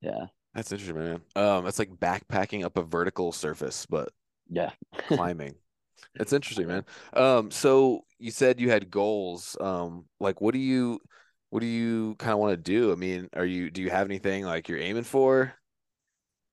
[0.00, 0.26] Yeah.
[0.54, 1.20] That's interesting, man.
[1.34, 4.10] Um, it's like backpacking up a vertical surface, but
[4.50, 4.70] yeah,
[5.08, 5.54] climbing.
[6.16, 6.84] It's interesting, man.
[7.14, 9.56] Um, so you said you had goals.
[9.60, 11.00] Um, like what do you
[11.50, 12.92] what do you kind of want to do?
[12.92, 15.54] I mean, are you do you have anything like you're aiming for?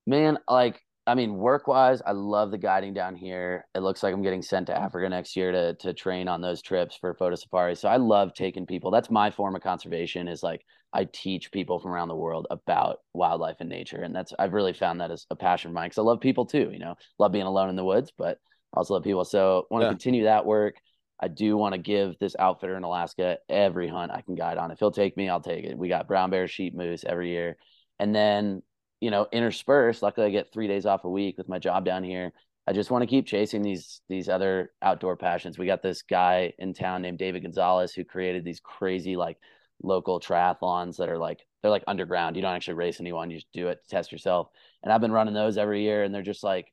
[0.05, 3.65] Man, like I mean, work wise, I love the guiding down here.
[3.73, 6.61] It looks like I'm getting sent to Africa next year to to train on those
[6.61, 7.75] trips for photo safari.
[7.75, 8.91] So I love taking people.
[8.91, 10.27] That's my form of conservation.
[10.27, 14.33] Is like I teach people from around the world about wildlife and nature, and that's
[14.37, 16.69] I've really found that as a passion of mine because I love people too.
[16.71, 18.37] You know, love being alone in the woods, but
[18.73, 19.25] I also love people.
[19.25, 19.91] So want to yeah.
[19.91, 20.75] continue that work.
[21.19, 24.71] I do want to give this outfitter in Alaska every hunt I can guide on.
[24.71, 25.77] If he'll take me, I'll take it.
[25.77, 27.57] We got brown bear, sheep, moose every year.
[27.99, 28.63] And then,
[29.01, 32.03] you know, interspersed, luckily I get three days off a week with my job down
[32.03, 32.31] here.
[32.67, 35.57] I just want to keep chasing these these other outdoor passions.
[35.57, 39.37] We got this guy in town named David Gonzalez who created these crazy like
[39.83, 42.35] local triathlons that are like they're like underground.
[42.35, 44.49] You don't actually race anyone, you just do it to test yourself.
[44.83, 46.71] And I've been running those every year and they're just like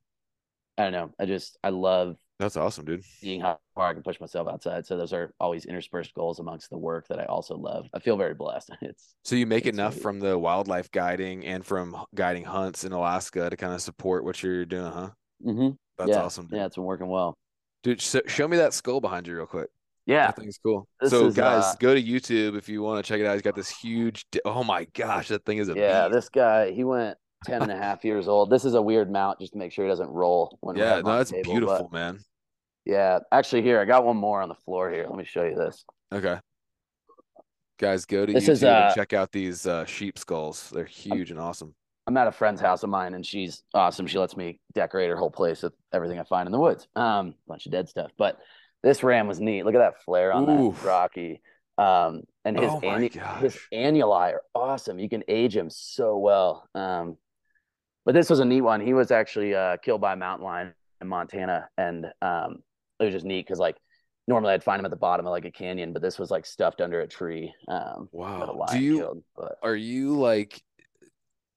[0.76, 1.10] I don't know.
[1.18, 3.04] I just I love that's awesome, dude.
[3.04, 4.86] Seeing how far I can push myself outside.
[4.86, 7.88] So those are always interspersed goals amongst the work that I also love.
[7.92, 8.70] I feel very blessed.
[8.80, 13.50] It's so you make enough from the wildlife guiding and from guiding hunts in Alaska
[13.50, 15.10] to kind of support what you're doing, huh?
[15.44, 15.70] Mm-hmm.
[15.98, 16.22] That's yeah.
[16.22, 16.46] awesome.
[16.46, 16.58] Dude.
[16.58, 17.36] Yeah, it's been working well.
[17.82, 19.68] Dude, so show me that skull behind you real quick.
[20.06, 20.88] Yeah, that thing's cool.
[21.00, 23.34] This so is, guys, uh, go to YouTube if you want to check it out.
[23.34, 24.24] He's got this huge.
[24.44, 26.08] Oh my gosh, that thing is a yeah.
[26.08, 26.14] Beast.
[26.14, 28.50] This guy, he went 10 and a half years old.
[28.50, 30.58] This is a weird mount just to make sure he doesn't roll.
[30.60, 32.20] When yeah, no, that's table, beautiful, man.
[32.84, 35.06] Yeah, actually, here I got one more on the floor here.
[35.08, 35.84] Let me show you this.
[36.12, 36.38] Okay,
[37.78, 40.70] guys, go to this YouTube is, uh, and check out these uh, sheep skulls.
[40.70, 41.74] They're huge I'm, and awesome.
[42.06, 44.06] I'm at a friend's house of mine, and she's awesome.
[44.06, 46.88] She lets me decorate her whole place with everything I find in the woods.
[46.96, 48.38] Um, bunch of dead stuff, but
[48.82, 49.64] this ram was neat.
[49.64, 50.80] Look at that flare on Oof.
[50.80, 51.40] that Rocky.
[51.76, 54.98] Um, and his, oh annu- his annuli are awesome.
[54.98, 56.68] You can age him so well.
[56.74, 57.16] Um,
[58.08, 58.80] but this was a neat one.
[58.80, 62.62] He was actually uh, killed by a mountain lion in Montana, and um,
[62.98, 63.76] it was just neat because like
[64.26, 66.46] normally I'd find him at the bottom of like a canyon, but this was like
[66.46, 67.52] stuffed under a tree.
[67.68, 68.64] Um, wow.
[68.72, 69.58] Do you killed, but...
[69.62, 70.58] are you like?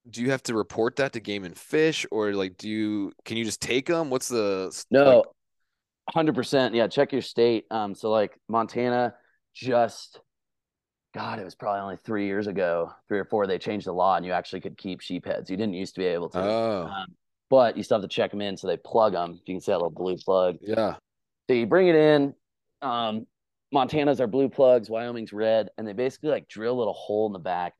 [0.09, 3.37] Do you have to report that to Game and Fish, or like do you can
[3.37, 4.09] you just take them?
[4.09, 5.23] What's the no?
[6.09, 6.35] Hundred like...
[6.35, 6.75] percent.
[6.75, 7.63] Yeah, check your state.
[7.71, 9.13] Um, so like Montana
[9.53, 10.19] just
[11.13, 14.15] God, it was probably only three years ago, three or four, they changed the law
[14.15, 15.49] and you actually could keep sheep heads.
[15.49, 16.39] You didn't used to be able to.
[16.39, 16.89] Oh.
[16.91, 17.07] Um,
[17.49, 18.55] but you still have to check them in.
[18.55, 19.33] So they plug them.
[19.45, 20.57] You can see that little blue plug.
[20.61, 20.95] Yeah.
[21.49, 22.33] So you bring it in.
[22.81, 23.27] Um,
[23.73, 25.69] Montana's are blue plugs, Wyoming's red.
[25.77, 27.73] And they basically like drill a little hole in the back.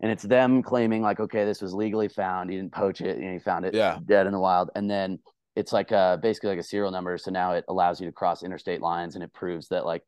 [0.00, 2.52] And it's them claiming, like, okay, this was legally found.
[2.52, 3.16] You didn't poach it.
[3.18, 3.98] You know, you found it yeah.
[4.04, 4.70] dead in the wild.
[4.74, 5.20] And then
[5.54, 7.16] it's like a, basically like a serial number.
[7.16, 10.02] So now it allows you to cross interstate lines and it proves that like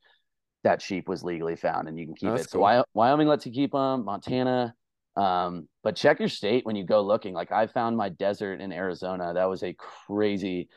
[0.64, 2.48] that sheep was legally found and you can keep it.
[2.50, 2.62] Cool.
[2.62, 4.74] So Wyoming lets you keep them, Montana.
[5.16, 7.34] Um, but check your state when you go looking.
[7.34, 9.34] Like I found my desert in Arizona.
[9.34, 10.68] That was a crazy,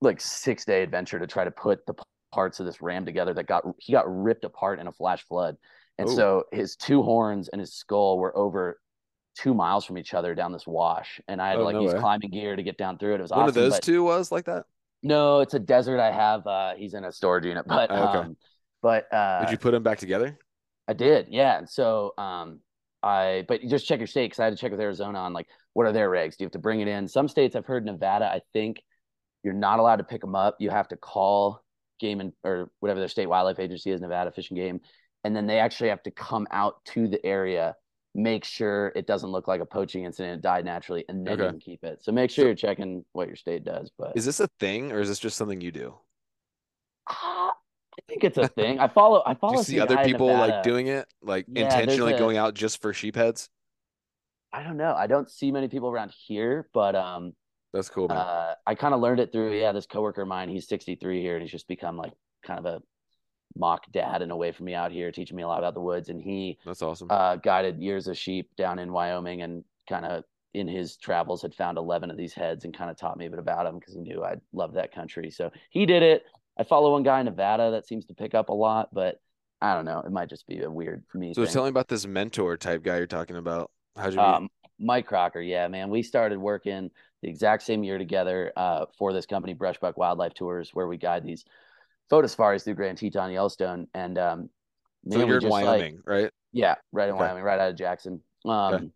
[0.00, 1.94] like six day adventure to try to put the
[2.32, 5.56] parts of this ram together that got he got ripped apart in a flash flood.
[5.98, 6.14] And Ooh.
[6.14, 8.80] so his two horns and his skull were over
[9.36, 11.20] two miles from each other down this wash.
[11.28, 12.00] And I had oh, like no use way.
[12.00, 13.18] climbing gear to get down through it.
[13.18, 13.48] It was One awesome.
[13.48, 14.64] of those two was like that?
[15.02, 16.46] No, it's a desert I have.
[16.46, 18.18] Uh, he's in a storage unit, but oh, okay.
[18.20, 18.36] um,
[18.84, 20.38] but uh, did you put them back together?
[20.86, 21.64] I did, yeah.
[21.64, 22.60] So um,
[23.02, 25.32] I, but you just check your state because I had to check with Arizona on
[25.32, 26.36] like what are their regs.
[26.36, 27.08] Do you have to bring it in?
[27.08, 28.82] Some states I've heard Nevada, I think
[29.42, 30.56] you're not allowed to pick them up.
[30.60, 31.64] You have to call
[31.98, 34.80] game and or whatever their state wildlife agency is, Nevada Fish and Game,
[35.24, 37.74] and then they actually have to come out to the area,
[38.14, 41.44] make sure it doesn't look like a poaching incident, it died naturally, and then okay.
[41.44, 42.04] you can keep it.
[42.04, 43.90] So make sure so, you're checking what your state does.
[43.98, 45.94] But is this a thing or is this just something you do?
[47.98, 48.78] I think it's a thing.
[48.78, 49.22] I follow.
[49.24, 49.54] I follow.
[49.54, 52.82] Do you see other people like doing it, like yeah, intentionally a, going out just
[52.82, 53.48] for sheep heads?
[54.52, 54.94] I don't know.
[54.94, 57.34] I don't see many people around here, but um,
[57.72, 58.08] that's cool.
[58.08, 58.18] Man.
[58.18, 59.72] Uh, I kind of learned it through yeah.
[59.72, 62.12] This coworker of mine, he's 63 here, and he's just become like
[62.44, 62.82] kind of a
[63.56, 65.80] mock dad in a way for me out here, teaching me a lot about the
[65.80, 66.08] woods.
[66.08, 67.08] And he that's awesome.
[67.10, 70.24] Uh, guided years of sheep down in Wyoming, and kind of
[70.54, 73.30] in his travels had found 11 of these heads and kind of taught me a
[73.30, 75.30] bit about them because he knew I'd love that country.
[75.30, 76.22] So he did it.
[76.56, 79.20] I follow one guy in Nevada that seems to pick up a lot, but
[79.60, 80.00] I don't know.
[80.00, 81.34] It might just be a weird for me.
[81.34, 81.52] So thing.
[81.52, 83.70] tell me about this mentor type guy you're talking about.
[83.96, 84.48] How'd you um,
[84.78, 85.40] Mike Crocker.
[85.40, 85.90] Yeah, man.
[85.90, 86.90] We started working
[87.22, 91.24] the exact same year together uh, for this company, Brushbuck Wildlife Tours, where we guide
[91.24, 91.44] these
[92.10, 93.88] photo safaris through Grand Teton, Yellowstone.
[93.94, 94.50] And um,
[95.04, 96.30] man, so you're in Wyoming, like, right?
[96.52, 97.24] Yeah, right in okay.
[97.24, 98.20] Wyoming, right out of Jackson.
[98.44, 98.88] Um, okay.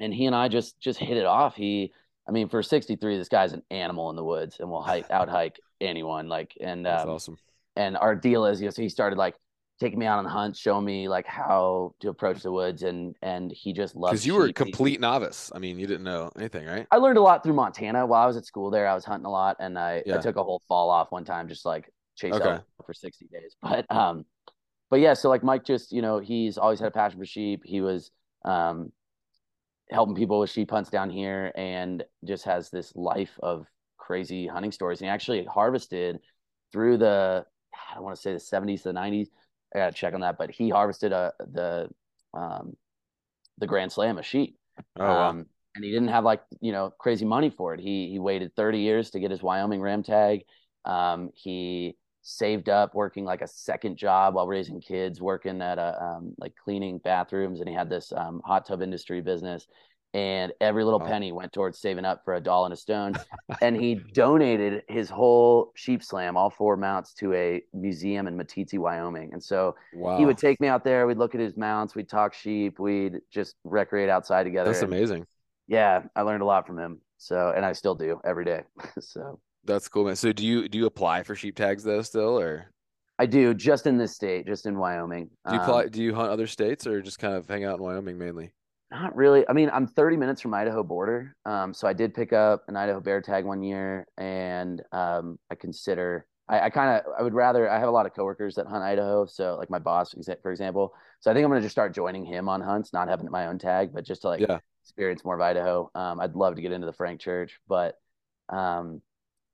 [0.00, 1.54] And he and I just just hit it off.
[1.54, 1.92] He
[2.26, 5.28] I mean, for 63, this guy's an animal in the woods and will hike out
[5.28, 6.28] hike anyone.
[6.28, 7.38] Like, and that's um, awesome.
[7.76, 9.34] And our deal is, you know, so he started like
[9.80, 13.16] taking me out on the hunt, showing me like how to approach the woods, and
[13.22, 14.12] and he just loved.
[14.12, 15.50] Because you were a complete he, novice.
[15.54, 16.86] I mean, you didn't know anything, right?
[16.90, 18.86] I learned a lot through Montana while I was at school there.
[18.86, 20.16] I was hunting a lot, and I, yeah.
[20.16, 22.58] I took a whole fall off one time, just like chase okay.
[22.84, 23.56] for 60 days.
[23.62, 24.24] But um,
[24.90, 27.62] but yeah, so like Mike just, you know, he's always had a passion for sheep.
[27.64, 28.10] He was
[28.44, 28.92] um
[29.90, 33.66] helping people with sheep hunts down here and just has this life of
[34.00, 35.00] crazy hunting stories.
[35.00, 36.18] And he actually harvested
[36.72, 37.44] through the
[37.90, 39.28] I don't want to say the 70s to the 90s.
[39.74, 41.88] I gotta check on that, but he harvested a the
[42.34, 42.76] um
[43.58, 44.56] the Grand Slam of sheep.
[44.98, 45.28] Oh, wow.
[45.28, 47.80] um, and he didn't have like you know crazy money for it.
[47.80, 50.42] He he waited 30 years to get his Wyoming ram tag.
[50.84, 56.02] Um, he saved up working like a second job while raising kids, working at a
[56.02, 59.66] um, like cleaning bathrooms, and he had this um, hot tub industry business.
[60.12, 63.14] And every little penny went towards saving up for a Dall and a stone.
[63.62, 68.76] and he donated his whole sheep slam, all four mounts, to a museum in Meeteetse,
[68.76, 69.30] Wyoming.
[69.32, 70.18] And so wow.
[70.18, 71.06] he would take me out there.
[71.06, 71.94] We'd look at his mounts.
[71.94, 72.80] We'd talk sheep.
[72.80, 74.70] We'd just recreate outside together.
[74.70, 75.26] That's amazing.
[75.68, 77.00] Yeah, I learned a lot from him.
[77.18, 78.62] So, and I still do every day.
[79.00, 80.16] so that's cool, man.
[80.16, 82.66] So do you do you apply for sheep tags though still or?
[83.18, 85.28] I do just in this state, just in Wyoming.
[85.46, 85.82] Do you apply?
[85.82, 88.52] Um, do you hunt other states or just kind of hang out in Wyoming mainly?
[88.90, 89.48] Not really.
[89.48, 92.76] I mean, I'm 30 minutes from Idaho border, um, so I did pick up an
[92.76, 96.26] Idaho bear tag one year, and um, I consider.
[96.48, 98.82] I, I kind of I would rather I have a lot of coworkers that hunt
[98.82, 100.92] Idaho, so like my boss, for example.
[101.20, 103.58] So I think I'm gonna just start joining him on hunts, not having my own
[103.58, 104.58] tag, but just to like yeah.
[104.82, 105.88] experience more of Idaho.
[105.94, 107.94] Um, I'd love to get into the Frank Church, but
[108.48, 109.02] um,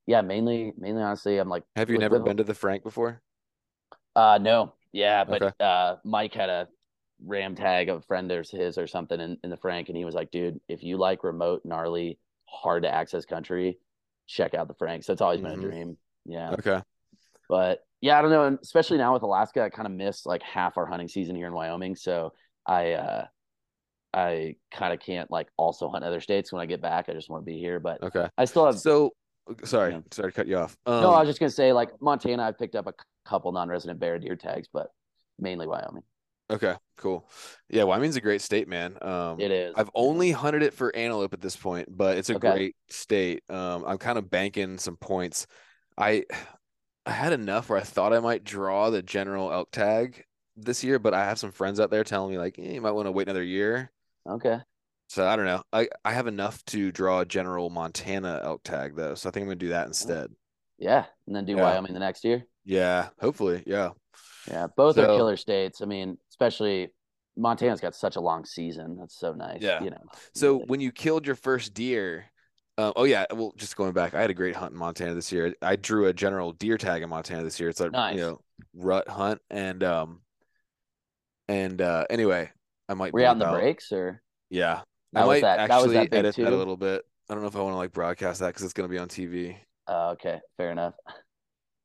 [0.07, 1.64] yeah, mainly, mainly honestly, I'm like.
[1.74, 3.20] Have you never been to the Frank before?
[4.14, 4.72] Uh, no.
[4.93, 5.55] Yeah, but okay.
[5.61, 6.68] uh, Mike had a
[7.24, 10.04] ram tag of a friend of his or something in, in the Frank, and he
[10.04, 13.78] was like, "Dude, if you like remote, gnarly, hard to access country,
[14.26, 15.48] check out the Frank." So it's always mm-hmm.
[15.48, 15.70] been a mm-hmm.
[15.70, 15.98] dream.
[16.24, 16.50] Yeah.
[16.52, 16.82] Okay.
[17.48, 20.42] But yeah, I don't know, and especially now with Alaska, I kind of missed like
[20.42, 22.32] half our hunting season here in Wyoming, so
[22.66, 23.26] I uh
[24.12, 27.08] I kind of can't like also hunt other states when I get back.
[27.08, 28.28] I just want to be here, but okay.
[28.36, 29.12] I still have so
[29.64, 30.00] Sorry, yeah.
[30.10, 30.76] sorry to cut you off.
[30.86, 32.42] Um, no, I was just gonna say like Montana.
[32.42, 32.94] I've picked up a
[33.24, 34.88] couple non-resident bear deer tags, but
[35.38, 36.02] mainly Wyoming.
[36.49, 37.28] Okay, cool.
[37.68, 38.97] Yeah, Wyoming's a great state, man.
[39.03, 39.74] Um, it is.
[39.76, 42.51] I've only hunted it for antelope at this point, but it's a okay.
[42.53, 43.42] great state.
[43.51, 45.47] Um, I'm kind of banking some points.
[45.99, 46.24] I
[47.05, 50.24] I had enough where I thought I might draw the general elk tag
[50.57, 52.92] this year, but I have some friends out there telling me like, eh, you might
[52.92, 53.90] want to wait another year.
[54.28, 54.59] Okay.
[55.09, 55.62] So I don't know.
[55.72, 59.42] I, I have enough to draw a general Montana elk tag though, so I think
[59.42, 60.30] I'm gonna do that instead.
[60.78, 61.62] Yeah, and then do yeah.
[61.62, 62.44] Wyoming the next year.
[62.64, 63.62] Yeah, hopefully.
[63.66, 63.90] Yeah.
[64.49, 65.80] Yeah, both so, are killer states.
[65.82, 66.89] I mean, especially
[67.37, 68.97] Montana's got such a long season.
[68.99, 69.61] That's so nice.
[69.61, 69.82] Yeah.
[69.82, 70.05] You know.
[70.34, 72.26] So when you killed your first deer,
[72.78, 75.32] uh, oh yeah, well, just going back, I had a great hunt in Montana this
[75.32, 75.55] year.
[75.62, 77.68] I drew a general deer tag in Montana this year.
[77.68, 78.14] It's a nice.
[78.14, 78.41] you know
[78.74, 80.20] rut hunt, and um,
[81.49, 82.51] and uh, anyway,
[82.89, 83.12] I might.
[83.12, 84.22] Were you out in the breaks or?
[84.51, 84.82] Yeah,
[85.12, 86.45] that I might that, actually that edit too?
[86.45, 87.03] that a little bit.
[87.28, 88.99] I don't know if I want to like broadcast that because it's going to be
[88.99, 89.57] on TV.
[89.89, 90.95] Uh, okay, fair enough.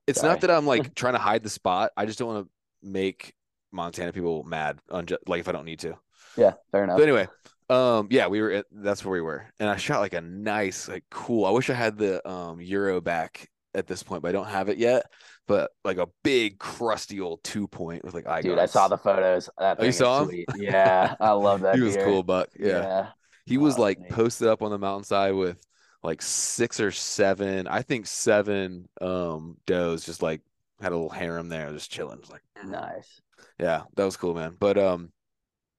[0.07, 0.33] It's Sorry.
[0.33, 1.91] not that I'm like trying to hide the spot.
[1.95, 3.33] I just don't want to make
[3.71, 5.97] Montana people mad on like if I don't need to.
[6.37, 6.97] Yeah, fair enough.
[6.97, 7.27] But anyway,
[7.69, 10.87] um, yeah, we were at, that's where we were, and I shot like a nice,
[10.87, 11.45] like cool.
[11.45, 14.69] I wish I had the um Euro back at this point, but I don't have
[14.69, 15.05] it yet.
[15.47, 18.41] But like a big crusty old two point with like eye.
[18.41, 19.49] Dude, I saw the photos.
[19.57, 20.45] That oh, you saw him?
[20.55, 21.75] Yeah, I love that.
[21.75, 22.49] he was cool, Buck.
[22.57, 22.67] Yeah.
[22.67, 23.07] yeah.
[23.45, 24.11] He was oh, like neat.
[24.11, 25.57] posted up on the mountainside with
[26.03, 30.41] like six or seven, I think seven um does just like
[30.81, 32.17] had a little harem there, just chilling.
[32.17, 32.69] It was like mm.
[32.69, 33.21] nice.
[33.59, 34.55] Yeah, that was cool, man.
[34.59, 35.11] But um,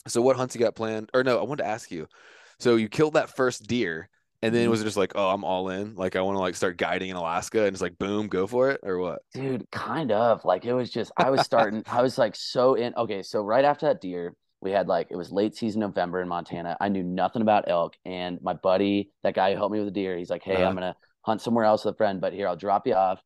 [0.07, 1.11] so what hunts you got planned?
[1.15, 2.07] Or no, I wanted to ask you.
[2.59, 4.09] So you killed that first deer,
[4.41, 4.71] and then mm-hmm.
[4.71, 5.95] was it just like, oh, I'm all in?
[5.95, 8.71] Like I want to like start guiding in Alaska, and it's like, boom, go for
[8.71, 9.23] it, or what?
[9.35, 10.45] Dude, kind of.
[10.45, 11.83] Like it was just I was starting.
[11.87, 12.95] I was like so in.
[12.97, 16.29] Okay, so right after that deer, we had like it was late season November in
[16.29, 16.77] Montana.
[16.81, 20.01] I knew nothing about elk, and my buddy, that guy who helped me with the
[20.01, 20.67] deer, he's like, "Hey, uh-huh.
[20.67, 23.21] I'm gonna hunt somewhere else with a friend, but here I'll drop you off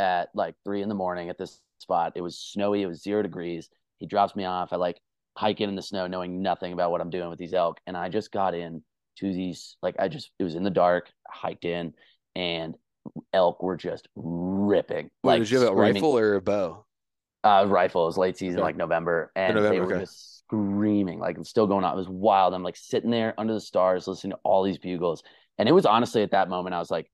[0.00, 2.14] at like three in the morning at this spot.
[2.16, 3.68] It was snowy, it was zero degrees.
[3.98, 4.72] He drops me off.
[4.72, 4.98] I like
[5.36, 7.96] hike in in the snow, knowing nothing about what I'm doing with these elk, and
[7.96, 8.82] I just got in
[9.18, 11.92] to these like I just it was in the dark, hiked in,
[12.34, 12.74] and
[13.32, 15.10] elk were just ripping.
[15.22, 16.86] Wait, like, did you have a rifle or a bow?
[17.44, 18.02] Uh, rifle.
[18.02, 20.02] It was late season, like November, and November, they were okay.
[20.02, 21.92] just screaming, like I'm still going on.
[21.94, 22.54] It was wild.
[22.54, 25.22] I'm like sitting there under the stars, listening to all these bugles.
[25.58, 27.10] And it was honestly at that moment, I was like,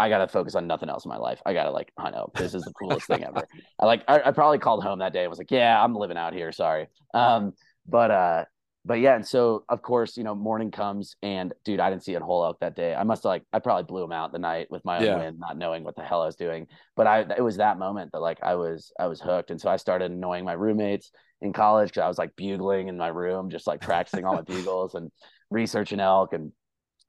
[0.00, 1.40] I gotta focus on nothing else in my life.
[1.44, 3.46] I gotta like, I know this is the coolest thing ever.
[3.78, 5.22] I like, I, I, probably called home that day.
[5.22, 6.52] and was like, yeah, I'm living out here.
[6.52, 6.88] Sorry.
[7.14, 7.52] Um,
[7.86, 8.44] but uh,
[8.84, 12.14] but yeah, and so of course, you know, morning comes and dude, I didn't see
[12.14, 12.94] a whole elk that day.
[12.94, 15.18] I must have like I probably blew him out the night with my own yeah.
[15.18, 16.66] wind, not knowing what the hell I was doing.
[16.96, 19.50] But I it was that moment that like I was I was hooked.
[19.50, 21.10] And so I started annoying my roommates
[21.42, 24.42] in college because I was like bugling in my room, just like practicing all my
[24.42, 25.10] bugles and
[25.50, 26.32] researching elk.
[26.32, 26.52] And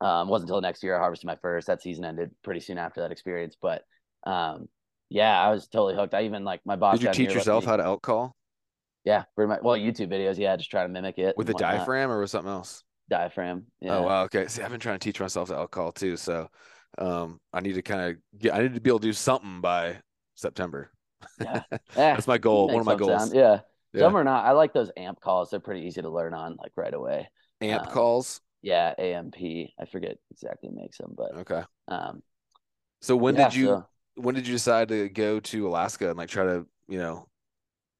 [0.01, 1.67] um wasn't until the next year I harvested my first.
[1.67, 3.55] That season ended pretty soon after that experience.
[3.61, 3.83] But
[4.25, 4.67] um
[5.09, 6.13] yeah, I was totally hooked.
[6.13, 6.99] I even like my boss.
[6.99, 8.35] Did you teach yourself how to elk call?
[9.03, 9.61] Yeah, pretty much.
[9.61, 12.51] Well, YouTube videos, yeah, just try to mimic it with a diaphragm or with something
[12.51, 12.83] else.
[13.09, 13.65] Diaphragm.
[13.83, 13.95] Oh, yeah.
[13.95, 14.23] Oh wow.
[14.23, 14.47] Okay.
[14.47, 16.49] See, I've been trying to teach myself the call too, so
[16.97, 18.53] um, I need to kind of get.
[18.53, 19.97] I need to be able to do something by
[20.35, 20.91] September.
[21.41, 21.63] Yeah,
[21.95, 22.67] that's my goal.
[22.67, 23.21] One of my goals.
[23.21, 23.35] Sound.
[23.35, 23.59] Yeah.
[23.93, 24.01] yeah.
[24.01, 24.45] Some are not.
[24.45, 25.49] I like those amp calls.
[25.49, 27.27] They're pretty easy to learn on, like right away.
[27.59, 28.39] Amp um, calls.
[28.62, 29.36] Yeah, AMP.
[29.38, 31.64] I forget exactly what makes them, but okay.
[31.88, 32.22] Um,
[33.01, 33.86] so when yeah, did you so,
[34.16, 37.28] when did you decide to go to Alaska and like try to you know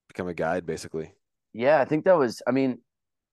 [0.08, 1.14] become a guide basically?
[1.54, 2.42] Yeah, I think that was.
[2.48, 2.80] I mean,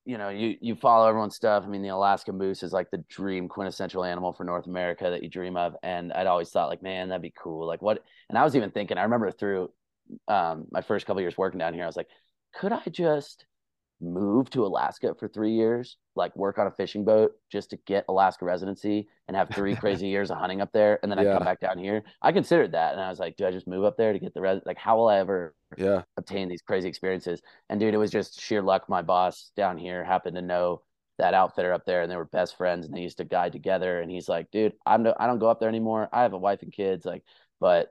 [0.07, 1.65] you know, you you follow everyone's stuff.
[1.65, 5.23] I mean, the Alaska moose is like the dream quintessential animal for North America that
[5.23, 7.67] you dream of, and I'd always thought like, man, that'd be cool.
[7.67, 8.03] Like what?
[8.31, 8.97] And I was even thinking.
[8.97, 9.71] I remember through
[10.27, 12.09] um, my first couple years working down here, I was like,
[12.55, 13.45] could I just
[14.01, 18.05] move to Alaska for three years, like work on a fishing boat just to get
[18.09, 21.31] Alaska residency and have three crazy years of hunting up there, and then yeah.
[21.31, 22.03] I come back down here.
[22.23, 24.35] I considered that, and I was like, do I just move up there to get
[24.35, 24.61] the res?
[24.65, 27.43] Like, how will I ever yeah obtain these crazy experiences?
[27.69, 28.89] And dude, it was just sheer luck.
[28.89, 30.83] My boss down here happened to know
[31.19, 34.01] that outfitter up there, and they were best friends, and they used to guide together.
[34.01, 36.09] And he's like, dude, I'm no, I don't go up there anymore.
[36.13, 37.25] I have a wife and kids, like,
[37.61, 37.89] but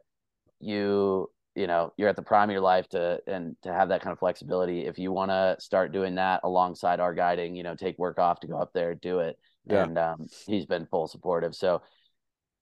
[0.60, 4.02] you you know you're at the prime of your life to and to have that
[4.02, 4.86] kind of flexibility.
[4.86, 8.40] If you want to start doing that alongside our guiding you know take work off
[8.42, 9.38] to go up there do it.
[9.66, 9.84] Yeah.
[9.84, 11.56] and um, he's been full supportive.
[11.56, 11.82] So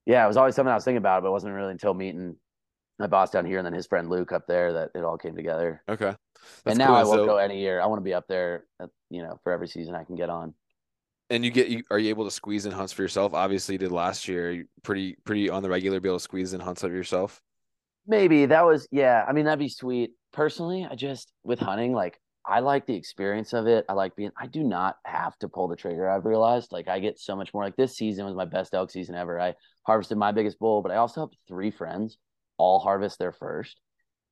[0.05, 2.35] yeah it was always something i was thinking about but it wasn't really until meeting
[2.99, 5.35] my boss down here and then his friend luke up there that it all came
[5.35, 5.83] together.
[5.89, 6.05] Okay.
[6.05, 6.17] That's
[6.65, 6.95] and now cool.
[6.95, 7.81] i won't so, go any year.
[7.81, 10.29] I want to be up there at, you know for every season i can get
[10.29, 10.53] on.
[11.29, 13.33] And you get you are you able to squeeze in hunts for yourself?
[13.33, 14.63] Obviously you did last year.
[14.83, 17.41] Pretty pretty on the regular be able to squeeze in hunts of yourself
[18.07, 19.25] Maybe that was yeah.
[19.27, 20.11] I mean, that'd be sweet.
[20.33, 23.85] Personally, I just with hunting, like I like the experience of it.
[23.89, 24.31] I like being.
[24.37, 26.09] I do not have to pull the trigger.
[26.09, 27.63] I've realized like I get so much more.
[27.63, 29.39] Like this season was my best elk season ever.
[29.39, 32.17] I harvested my biggest bull, but I also have three friends
[32.57, 33.79] all harvest their first.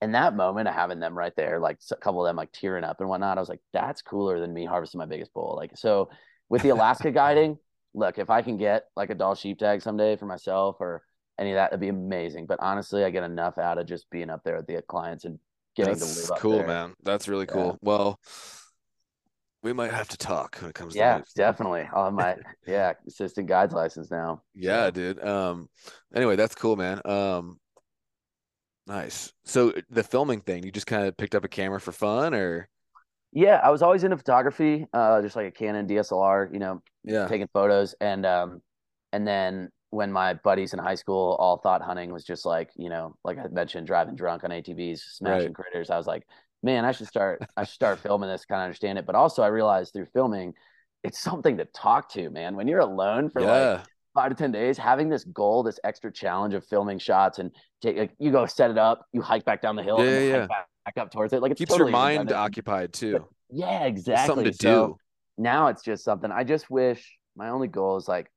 [0.01, 2.83] And that moment of having them right there, like a couple of them like tearing
[2.83, 5.55] up and whatnot, I was like, that's cooler than me harvesting my biggest bull.
[5.55, 6.09] Like so,
[6.49, 7.57] with the Alaska guiding,
[7.93, 11.03] look, if I can get like a Dall sheep tag someday for myself or
[11.39, 12.45] any of that would be amazing.
[12.45, 15.39] But honestly, I get enough out of just being up there with the clients and
[15.75, 16.67] getting That's to live up cool, there.
[16.67, 16.93] man.
[17.03, 17.71] That's really cool.
[17.71, 17.77] Yeah.
[17.81, 18.19] Well,
[19.63, 21.87] we might have to talk when it comes yeah, to definitely.
[21.93, 22.35] I'll have my
[22.67, 24.41] yeah, assistant guides license now.
[24.53, 25.23] Yeah, dude.
[25.23, 25.69] Um
[26.13, 27.01] anyway, that's cool, man.
[27.05, 27.59] Um
[28.85, 29.31] nice.
[29.45, 32.67] So the filming thing, you just kind of picked up a camera for fun or
[33.35, 37.27] yeah, I was always into photography, uh, just like a Canon DSLR, you know, yeah,
[37.27, 38.61] taking photos, and um,
[39.11, 42.89] and then when my buddies in high school all thought hunting was just like you
[42.89, 45.55] know like i mentioned driving drunk on atvs smashing right.
[45.55, 45.89] critters.
[45.89, 46.23] I was like
[46.63, 49.05] man i should start i should start filming this kind of understand it.
[49.05, 50.53] But also i realized through filming
[51.03, 52.55] it's something to talk to man.
[52.55, 53.71] When you're alone for yeah.
[53.73, 53.85] like
[54.15, 57.97] five to ten days having this goal this extra challenge of filming shots and take
[57.97, 60.47] like you go set it up you hike back down the hill yeah, and yeah.
[60.47, 61.41] Back, back, up towards it.
[61.41, 63.13] Like it keeps totally your mind occupied too.
[63.13, 64.97] But yeah exactly something to so do.
[65.37, 68.31] now it's just something i just wish my only goal is like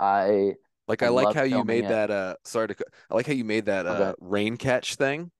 [0.00, 0.54] i
[0.88, 1.88] like I, I like how you made it.
[1.88, 2.10] that.
[2.10, 2.76] Uh, sorry to.
[3.10, 5.30] I like how you made that uh rain catch thing.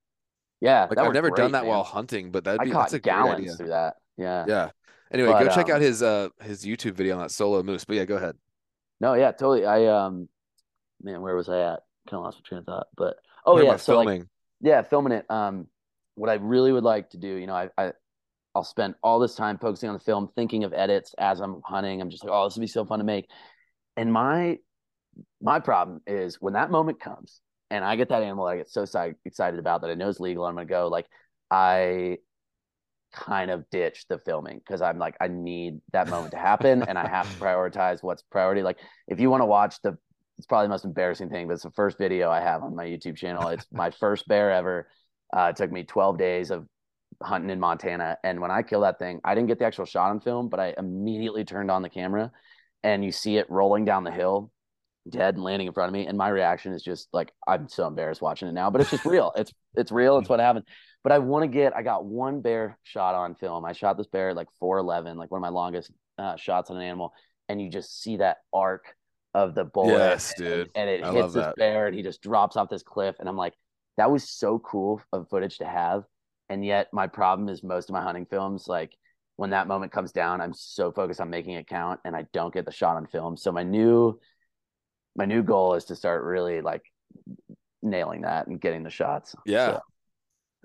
[0.61, 1.71] Yeah, like I've never great, done that man.
[1.71, 3.57] while hunting, but that'd be I that's a gallons idea.
[3.57, 3.95] through that.
[4.17, 4.45] Yeah.
[4.47, 4.71] Yeah.
[5.13, 7.85] Anyway, but, go check um, out his uh his YouTube video on that solo moose.
[7.85, 8.37] But yeah, go ahead.
[9.01, 9.67] No, yeah, totally.
[9.67, 10.29] I um,
[11.03, 11.81] man, where was I at?
[12.09, 12.87] Kind of lost my train of thought.
[12.97, 14.21] But oh yeah, so filming.
[14.21, 14.29] like
[14.61, 15.29] yeah, filming it.
[15.29, 15.67] Um,
[16.15, 17.93] what I really would like to do, you know, I I
[18.55, 22.01] I'll spend all this time focusing on the film, thinking of edits as I'm hunting.
[22.01, 23.29] I'm just like, oh, this would be so fun to make.
[23.97, 24.59] And my
[25.41, 27.41] my problem is when that moment comes
[27.71, 28.83] and I get that animal I get so
[29.25, 31.07] excited about that I know is legal, I'm gonna go like
[31.51, 32.19] I
[33.13, 36.99] kind of ditch the filming because I'm like I need that moment to happen and
[36.99, 38.63] I have to prioritize what's priority.
[38.63, 39.99] Like if you want to watch the
[40.39, 42.85] it's probably the most embarrassing thing, but it's the first video I have on my
[42.85, 43.49] YouTube channel.
[43.49, 44.89] It's my first bear ever.
[45.35, 46.67] Uh, it took me 12 days of
[47.23, 48.19] hunting in Montana.
[48.25, 50.61] And when I kill that thing, I didn't get the actual shot on film, but
[50.61, 52.33] I immediately turned on the camera
[52.83, 54.51] and you see it rolling down the hill
[55.09, 57.87] dead and landing in front of me and my reaction is just like i'm so
[57.87, 59.33] embarrassed watching it now but it's just real.
[59.37, 60.19] It's it's real.
[60.19, 60.67] It's what happened.
[61.03, 63.65] But i want to get i got one bear shot on film.
[63.65, 66.77] I shot this bear at like 411 like one of my longest uh, shots on
[66.77, 67.13] an animal
[67.49, 68.95] and you just see that arc
[69.35, 70.71] of the bullet yes and, dude.
[70.75, 73.37] and it I hits this bear and he just drops off this cliff and i'm
[73.37, 73.55] like
[73.97, 76.05] that was so cool of footage to have
[76.51, 78.93] and yet my problem is most of my hunting films like
[79.37, 82.53] when that moment comes down, I'm so focused on making it count and I don't
[82.55, 83.37] get the shot on film.
[83.37, 84.21] So my new
[85.17, 86.83] my new goal is to start really like
[87.83, 89.35] nailing that and getting the shots.
[89.45, 89.67] Yeah.
[89.67, 89.81] So,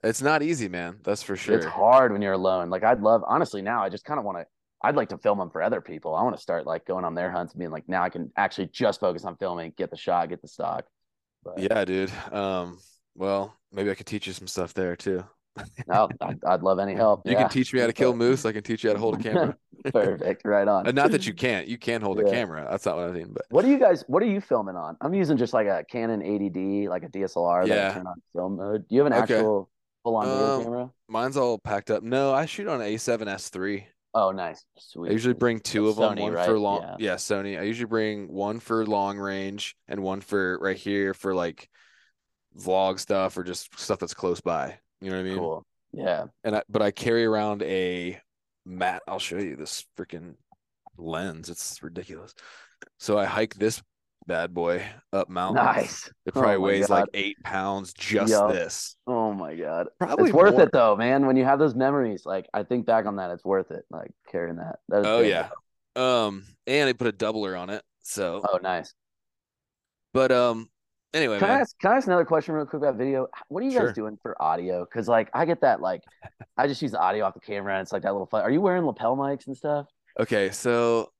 [0.04, 0.98] it's not easy, man.
[1.04, 1.56] That's for sure.
[1.56, 2.70] It's hard when you're alone.
[2.70, 4.45] Like I'd love honestly now I just kind of want to
[4.84, 6.14] I'd like to film them for other people.
[6.14, 8.32] I want to start like going on their hunts and being like now I can
[8.38, 10.86] actually just focus on filming, get the shot, get the stock.
[11.43, 12.12] But, yeah, dude.
[12.32, 12.78] Um
[13.16, 15.24] well, maybe I could teach you some stuff there too.
[15.88, 17.22] no, I'd, I'd, love any help.
[17.26, 17.41] You yeah.
[17.41, 18.45] can teach me how to kill moose.
[18.45, 19.58] I can teach you how to hold a camera.
[19.91, 20.41] Perfect.
[20.45, 20.88] Right on.
[20.88, 21.68] And not that you can't.
[21.68, 22.28] You can hold yeah.
[22.28, 22.68] a camera.
[22.70, 23.30] That's not what I mean.
[23.32, 24.03] But what are you guys?
[24.08, 24.97] What are you filming on?
[25.01, 27.68] I'm using just like a Canon 80D, like a DSLR.
[27.68, 27.93] Yeah.
[27.93, 28.88] turn on film mode.
[28.88, 29.36] Do you have an okay.
[29.36, 29.70] actual
[30.03, 30.89] full-on um, camera?
[31.08, 32.03] Mine's all packed up.
[32.03, 33.86] No, I shoot on an A7S3.
[34.14, 34.66] Oh, nice.
[34.78, 35.10] Sweet.
[35.10, 36.16] I usually bring two of them.
[36.16, 36.45] One right?
[36.45, 36.82] for long.
[36.82, 36.95] Yeah.
[36.99, 37.60] yeah, Sony.
[37.60, 41.70] I usually bring one for long range and one for right here for like
[42.58, 44.80] vlog stuff or just stuff that's close by.
[45.02, 45.38] You know what I mean?
[45.38, 45.66] Cool.
[45.91, 46.26] Yeah.
[46.43, 48.20] And I, but I carry around a
[48.66, 49.02] mat.
[49.08, 50.36] I'll show you this freaking
[50.98, 51.50] lens.
[51.50, 52.34] It's ridiculous.
[53.00, 53.82] So I hike this
[54.28, 54.84] bad boy
[55.14, 55.64] up mountain.
[55.64, 56.10] Nice.
[56.26, 57.00] It probably oh weighs god.
[57.02, 57.93] like eight pounds.
[57.93, 58.50] Just yep.
[58.50, 58.95] this.
[59.08, 59.88] Oh my god.
[60.00, 60.64] Probably it's worth more.
[60.64, 61.26] it though, man.
[61.26, 63.86] When you have those memories, like I think back on that, it's worth it.
[63.89, 64.80] Like carrying that.
[64.89, 65.50] that oh yeah.
[65.95, 67.84] Um, and I put a doubler on it.
[68.04, 68.43] So.
[68.48, 68.93] Oh nice.
[70.14, 70.70] But um,
[71.14, 71.58] Anyway, can man.
[71.58, 71.80] I ask?
[71.80, 73.28] Can I ask another question real quick about video?
[73.47, 73.88] What are you sure.
[73.88, 74.86] guys doing for audio?
[74.86, 76.01] Because like I get that like
[76.58, 78.41] I just use the audio off the camera and it's like that little fun.
[78.41, 79.88] Are you wearing lapel mics and stuff?
[80.20, 81.12] Okay, so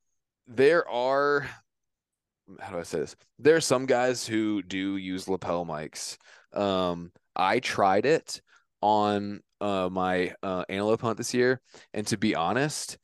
[0.47, 1.47] there are
[2.61, 3.15] how do I say this?
[3.39, 6.17] There are some guys who do use lapel mics.
[6.53, 8.41] Um, I tried it
[8.81, 11.61] on uh, my uh, antelope hunt this year,
[11.93, 12.97] and to be honest,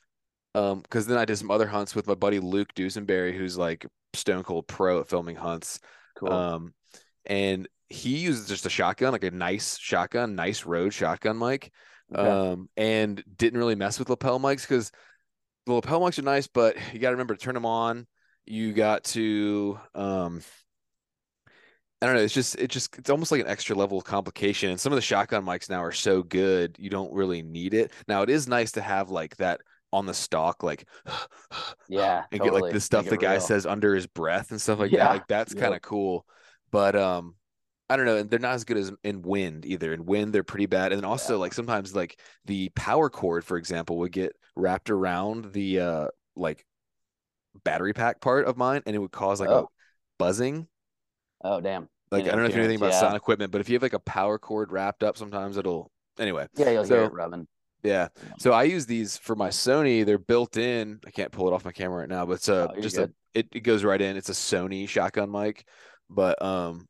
[0.55, 3.85] um, because then I did some other hunts with my buddy Luke Dusenberry, who's like
[4.13, 5.79] stone cold pro at filming hunts.
[6.15, 6.31] Cool.
[6.31, 6.73] Um,
[7.25, 11.71] and he uses just a shotgun, like a nice shotgun, nice Rode shotgun mic.
[12.13, 12.29] Okay.
[12.29, 14.91] Um, and didn't really mess with lapel mics because
[15.65, 18.05] the lapel mics are nice, but you got to remember to turn them on.
[18.45, 20.41] You got to, um,
[22.01, 22.21] I don't know.
[22.21, 24.69] It's just, it just, it's almost like an extra level of complication.
[24.69, 27.93] And some of the shotgun mics now are so good, you don't really need it.
[28.07, 29.61] Now, it is nice to have like that
[29.93, 30.87] on the stock, like
[31.87, 32.59] yeah, and totally.
[32.59, 33.41] get like the stuff the guy real.
[33.41, 35.05] says under his breath and stuff like yeah.
[35.05, 35.11] that.
[35.11, 36.25] Like that's kind of cool.
[36.71, 37.35] But um,
[37.89, 39.93] I don't know, and they're not as good as in wind either.
[39.93, 40.91] In wind, they're pretty bad.
[40.91, 41.39] And then also yeah.
[41.41, 46.65] like sometimes like the power cord, for example, would get wrapped around the uh like
[47.63, 49.57] battery pack part of mine, and it would cause like oh.
[49.57, 49.65] a
[50.17, 50.67] buzzing.
[51.43, 51.87] Oh damn!
[52.09, 52.99] Like I don't know if you know anything about yeah.
[52.99, 55.91] sound equipment, but if you have like a power cord wrapped up, sometimes it'll.
[56.19, 57.47] Anyway, yeah, you'll so, hear it rubbing.
[57.83, 58.07] Yeah.
[58.39, 60.05] So I use these for my Sony.
[60.05, 60.99] They're built in.
[61.05, 63.09] I can't pull it off my camera right now, but it's a oh, just good.
[63.35, 64.15] a it, it goes right in.
[64.15, 65.65] It's a Sony shotgun mic,
[66.09, 66.87] but um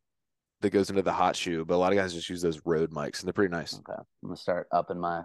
[0.62, 1.66] that goes into the hot shoe.
[1.66, 3.74] But a lot of guys just use those Rode mics and they're pretty nice.
[3.74, 3.94] Okay.
[3.98, 5.24] I'm gonna start upping my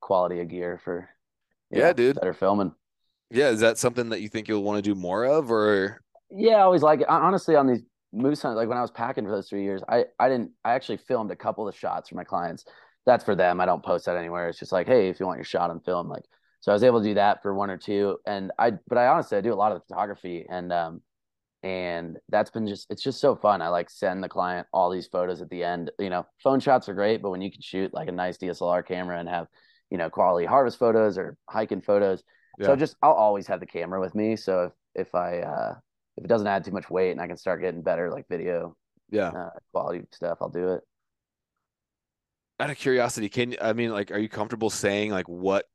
[0.00, 1.08] quality of gear for
[1.70, 2.16] yeah, yeah dude.
[2.16, 2.72] Better filming.
[3.30, 6.00] Yeah, is that something that you think you'll want to do more of or
[6.30, 7.08] yeah, I always like it.
[7.08, 10.06] honestly on these moose hunts, like when I was packing for those three years, I
[10.18, 12.64] I didn't I actually filmed a couple of shots for my clients
[13.06, 13.60] that's for them.
[13.60, 14.48] I don't post that anywhere.
[14.48, 16.24] It's just like, hey, if you want your shot on film, like
[16.60, 18.18] so I was able to do that for one or two.
[18.26, 21.02] And I but I honestly I do a lot of the photography and um
[21.62, 23.62] and that's been just it's just so fun.
[23.62, 25.90] I like send the client all these photos at the end.
[25.98, 28.86] You know, phone shots are great, but when you can shoot like a nice DSLR
[28.86, 29.46] camera and have,
[29.90, 32.22] you know, quality harvest photos or hiking photos.
[32.58, 32.66] Yeah.
[32.66, 34.36] So just I'll always have the camera with me.
[34.36, 35.74] So if if I uh
[36.16, 38.76] if it doesn't add too much weight and I can start getting better like video
[39.10, 40.82] yeah uh, quality stuff, I'll do it
[42.60, 45.66] out of curiosity, can I mean like are you comfortable saying like what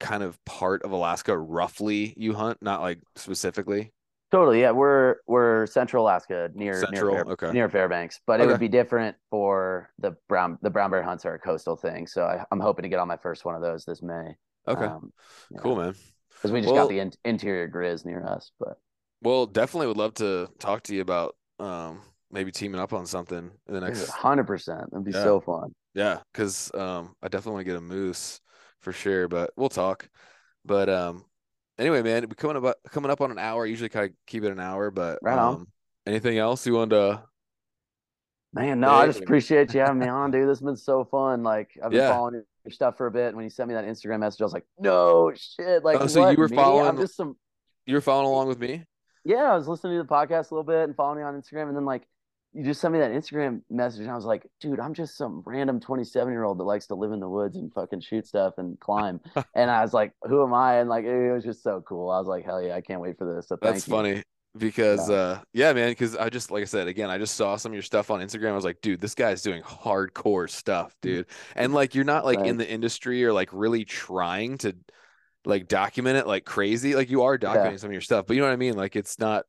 [0.00, 3.92] kind of part of Alaska roughly you hunt, not like specifically?
[4.30, 4.70] Totally, yeah.
[4.70, 7.52] We're we're Central Alaska near Central, near, Fair, okay.
[7.52, 8.48] near Fairbanks, but okay.
[8.48, 12.06] it would be different for the brown the brown bear hunts are a coastal thing.
[12.06, 14.36] So I, am hoping to get on my first one of those this May.
[14.68, 15.12] Okay, um,
[15.58, 15.94] cool, man.
[16.30, 18.78] Because we just well, got the in, interior Grizz near us, but
[19.20, 23.50] well, definitely would love to talk to you about um maybe teaming up on something
[23.66, 24.08] in the next.
[24.08, 25.24] Hundred percent, that'd be yeah.
[25.24, 25.74] so fun.
[25.94, 28.40] Yeah, because um, I definitely want to get a moose
[28.80, 30.08] for sure, but we'll talk.
[30.64, 31.24] But um,
[31.78, 33.64] anyway, man, we coming up coming up on an hour.
[33.64, 35.66] I usually kind of keep it an hour, but right um, on.
[36.06, 37.22] Anything else you want to?
[38.52, 40.48] Man, no, I just appreciate you having me on, dude.
[40.48, 41.42] This has been so fun.
[41.42, 42.10] Like I've been yeah.
[42.10, 43.34] following your stuff for a bit.
[43.34, 45.84] When you sent me that Instagram message, I was like, no shit.
[45.84, 46.56] Like, oh, so what, you were me?
[46.56, 46.88] following?
[46.88, 47.36] I'm just some.
[47.86, 48.84] You were following along with me.
[49.24, 51.68] Yeah, I was listening to the podcast a little bit and following you on Instagram,
[51.68, 52.02] and then like
[52.52, 55.42] you just sent me that Instagram message, and I was like, dude, I'm just some
[55.44, 58.54] random 27 year old that likes to live in the woods and fucking shoot stuff
[58.58, 59.20] and climb.
[59.54, 60.80] and I was like, who am I?
[60.80, 62.10] And like, it was just so cool.
[62.10, 63.48] I was like, hell yeah, I can't wait for this.
[63.48, 64.22] So that's funny
[64.58, 65.14] because yeah.
[65.14, 67.74] uh yeah man because i just like i said again i just saw some of
[67.74, 71.24] your stuff on instagram i was like dude this guy's doing hardcore stuff dude
[71.54, 72.48] and like you're not like right.
[72.48, 74.74] in the industry or like really trying to
[75.44, 76.94] like document it like crazy.
[76.94, 77.76] Like you are documenting yeah.
[77.76, 78.74] some of your stuff, but you know what I mean?
[78.74, 79.44] Like it's not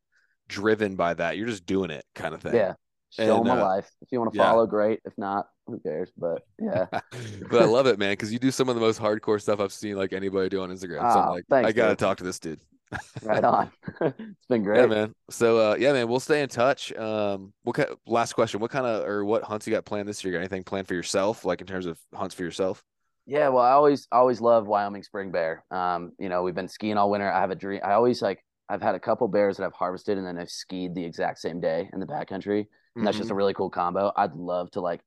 [0.47, 1.38] driven by that.
[1.38, 2.56] You're just doing it kind of thing.
[2.56, 2.74] Yeah.
[3.12, 3.89] Show and, them a uh, life.
[4.01, 4.45] If you want to yeah.
[4.45, 5.01] follow, great.
[5.03, 6.12] If not, who cares?
[6.18, 6.86] But yeah.
[6.91, 9.74] but I love it, man, because you do some of the most hardcore stuff I've
[9.74, 10.99] seen like anybody do on Instagram.
[11.01, 11.99] Oh, so I'm ah, like, thanks, I gotta dude.
[11.99, 12.62] talk to this dude.
[13.24, 13.72] right on.
[14.01, 14.82] it's been great.
[14.82, 15.14] Yeah, man.
[15.30, 16.93] So uh yeah, man, we'll stay in touch.
[16.93, 18.59] Um what kind last question.
[18.59, 20.34] What kind of or what hunts you got planned this year?
[20.34, 22.84] Got anything planned for yourself, like in terms of hunts for yourself?
[23.26, 25.64] Yeah, well, I always always love Wyoming spring bear.
[25.72, 27.32] Um, you know, we've been skiing all winter.
[27.32, 27.82] I have a dream.
[27.84, 30.96] I always like I've had a couple bears that I've harvested and then I've skied
[30.96, 32.60] the exact same day in the backcountry.
[32.60, 33.04] And mm-hmm.
[33.04, 33.38] that's just a mm-hmm.
[33.38, 34.14] really cool combo.
[34.16, 35.02] I'd love to like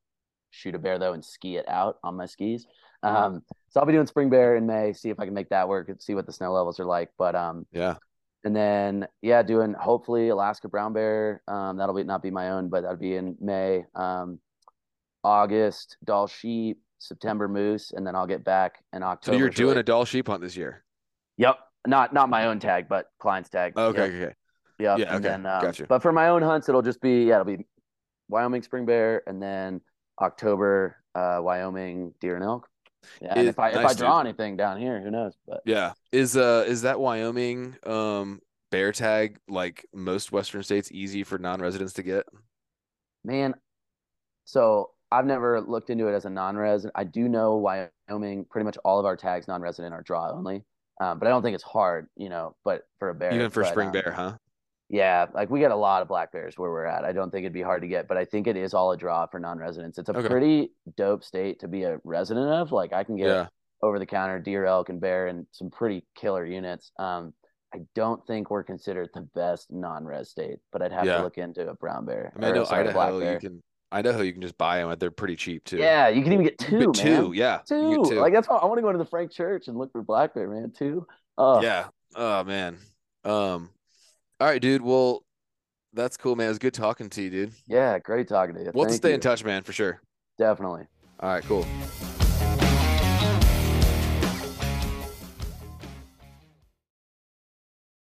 [0.51, 2.67] shoot a bear though and ski it out on my skis.
[3.03, 3.17] Mm-hmm.
[3.17, 5.67] Um, so I'll be doing spring bear in May, see if I can make that
[5.67, 7.11] work and see what the snow levels are like.
[7.17, 7.97] But um, yeah.
[8.45, 11.43] And then yeah, doing hopefully Alaska brown bear.
[11.49, 13.87] Um, that'll be not be my own, but that'll be in May.
[13.95, 14.41] Um,
[15.25, 19.37] August Dall sheep, September moose, and then I'll get back in October.
[19.37, 20.85] So you're doing a Dall sheep hunt this year?
[21.39, 21.59] Yep.
[21.87, 23.77] Not not my own tag, but client's tag.
[23.77, 24.09] Okay, yep.
[24.09, 24.35] okay.
[24.79, 24.99] Yep.
[24.99, 25.05] Yeah.
[25.07, 25.23] And okay.
[25.23, 25.87] Then, um, gotcha.
[25.87, 27.67] But for my own hunts, it'll just be yeah, it'll be
[28.29, 29.81] Wyoming spring bear, and then
[30.21, 32.69] October uh, Wyoming deer and elk.
[33.21, 34.29] Yeah, and if I nice if I draw dude.
[34.29, 35.37] anything down here, who knows?
[35.47, 41.23] But yeah, is uh is that Wyoming um bear tag like most Western states easy
[41.23, 42.25] for non-residents to get?
[43.23, 43.55] Man,
[44.45, 46.87] so I've never looked into it as a non-res.
[46.95, 48.47] I do know Wyoming.
[48.47, 50.65] Pretty much all of our tags non-resident are draw only.
[51.01, 52.57] Um, but I don't think it's hard, you know.
[52.65, 54.37] But for a bear, even for but, spring um, bear, huh?
[54.89, 57.05] Yeah, like we get a lot of black bears where we're at.
[57.05, 58.97] I don't think it'd be hard to get, but I think it is all a
[58.97, 59.99] draw for non-residents.
[59.99, 60.29] It's a okay.
[60.29, 62.71] pretty dope state to be a resident of.
[62.71, 63.47] Like I can get yeah.
[63.83, 66.93] over the counter deer, elk, and bear, and some pretty killer units.
[66.99, 67.33] Um,
[67.75, 71.17] I don't think we're considered the best non-res state, but I'd have yeah.
[71.17, 72.33] to look into a brown bear.
[72.37, 73.63] I mean, I know Idaho, you can
[73.95, 74.95] Idaho, you can just buy them.
[74.99, 75.77] They're pretty cheap too.
[75.77, 76.93] Yeah, you can even get two.
[76.93, 78.05] Get two, yeah, two.
[78.09, 78.21] two.
[78.21, 80.35] Like that's why I want to go to the Frank Church and look for black
[80.35, 80.73] bear, man.
[80.77, 81.07] Two.
[81.39, 81.63] Oh.
[81.63, 81.87] Yeah.
[82.17, 82.77] Oh man.
[83.25, 83.71] Um.
[84.41, 84.83] All right, dude.
[84.83, 85.25] Well,
[85.93, 86.47] that's cool, man.
[86.47, 87.53] It was good talking to you, dude.
[87.69, 88.73] Yeah, great talking to you.
[88.75, 89.15] We'll Thank stay you.
[89.15, 90.03] in touch, man, for sure.
[90.39, 90.87] Definitely.
[91.21, 91.65] All right, cool.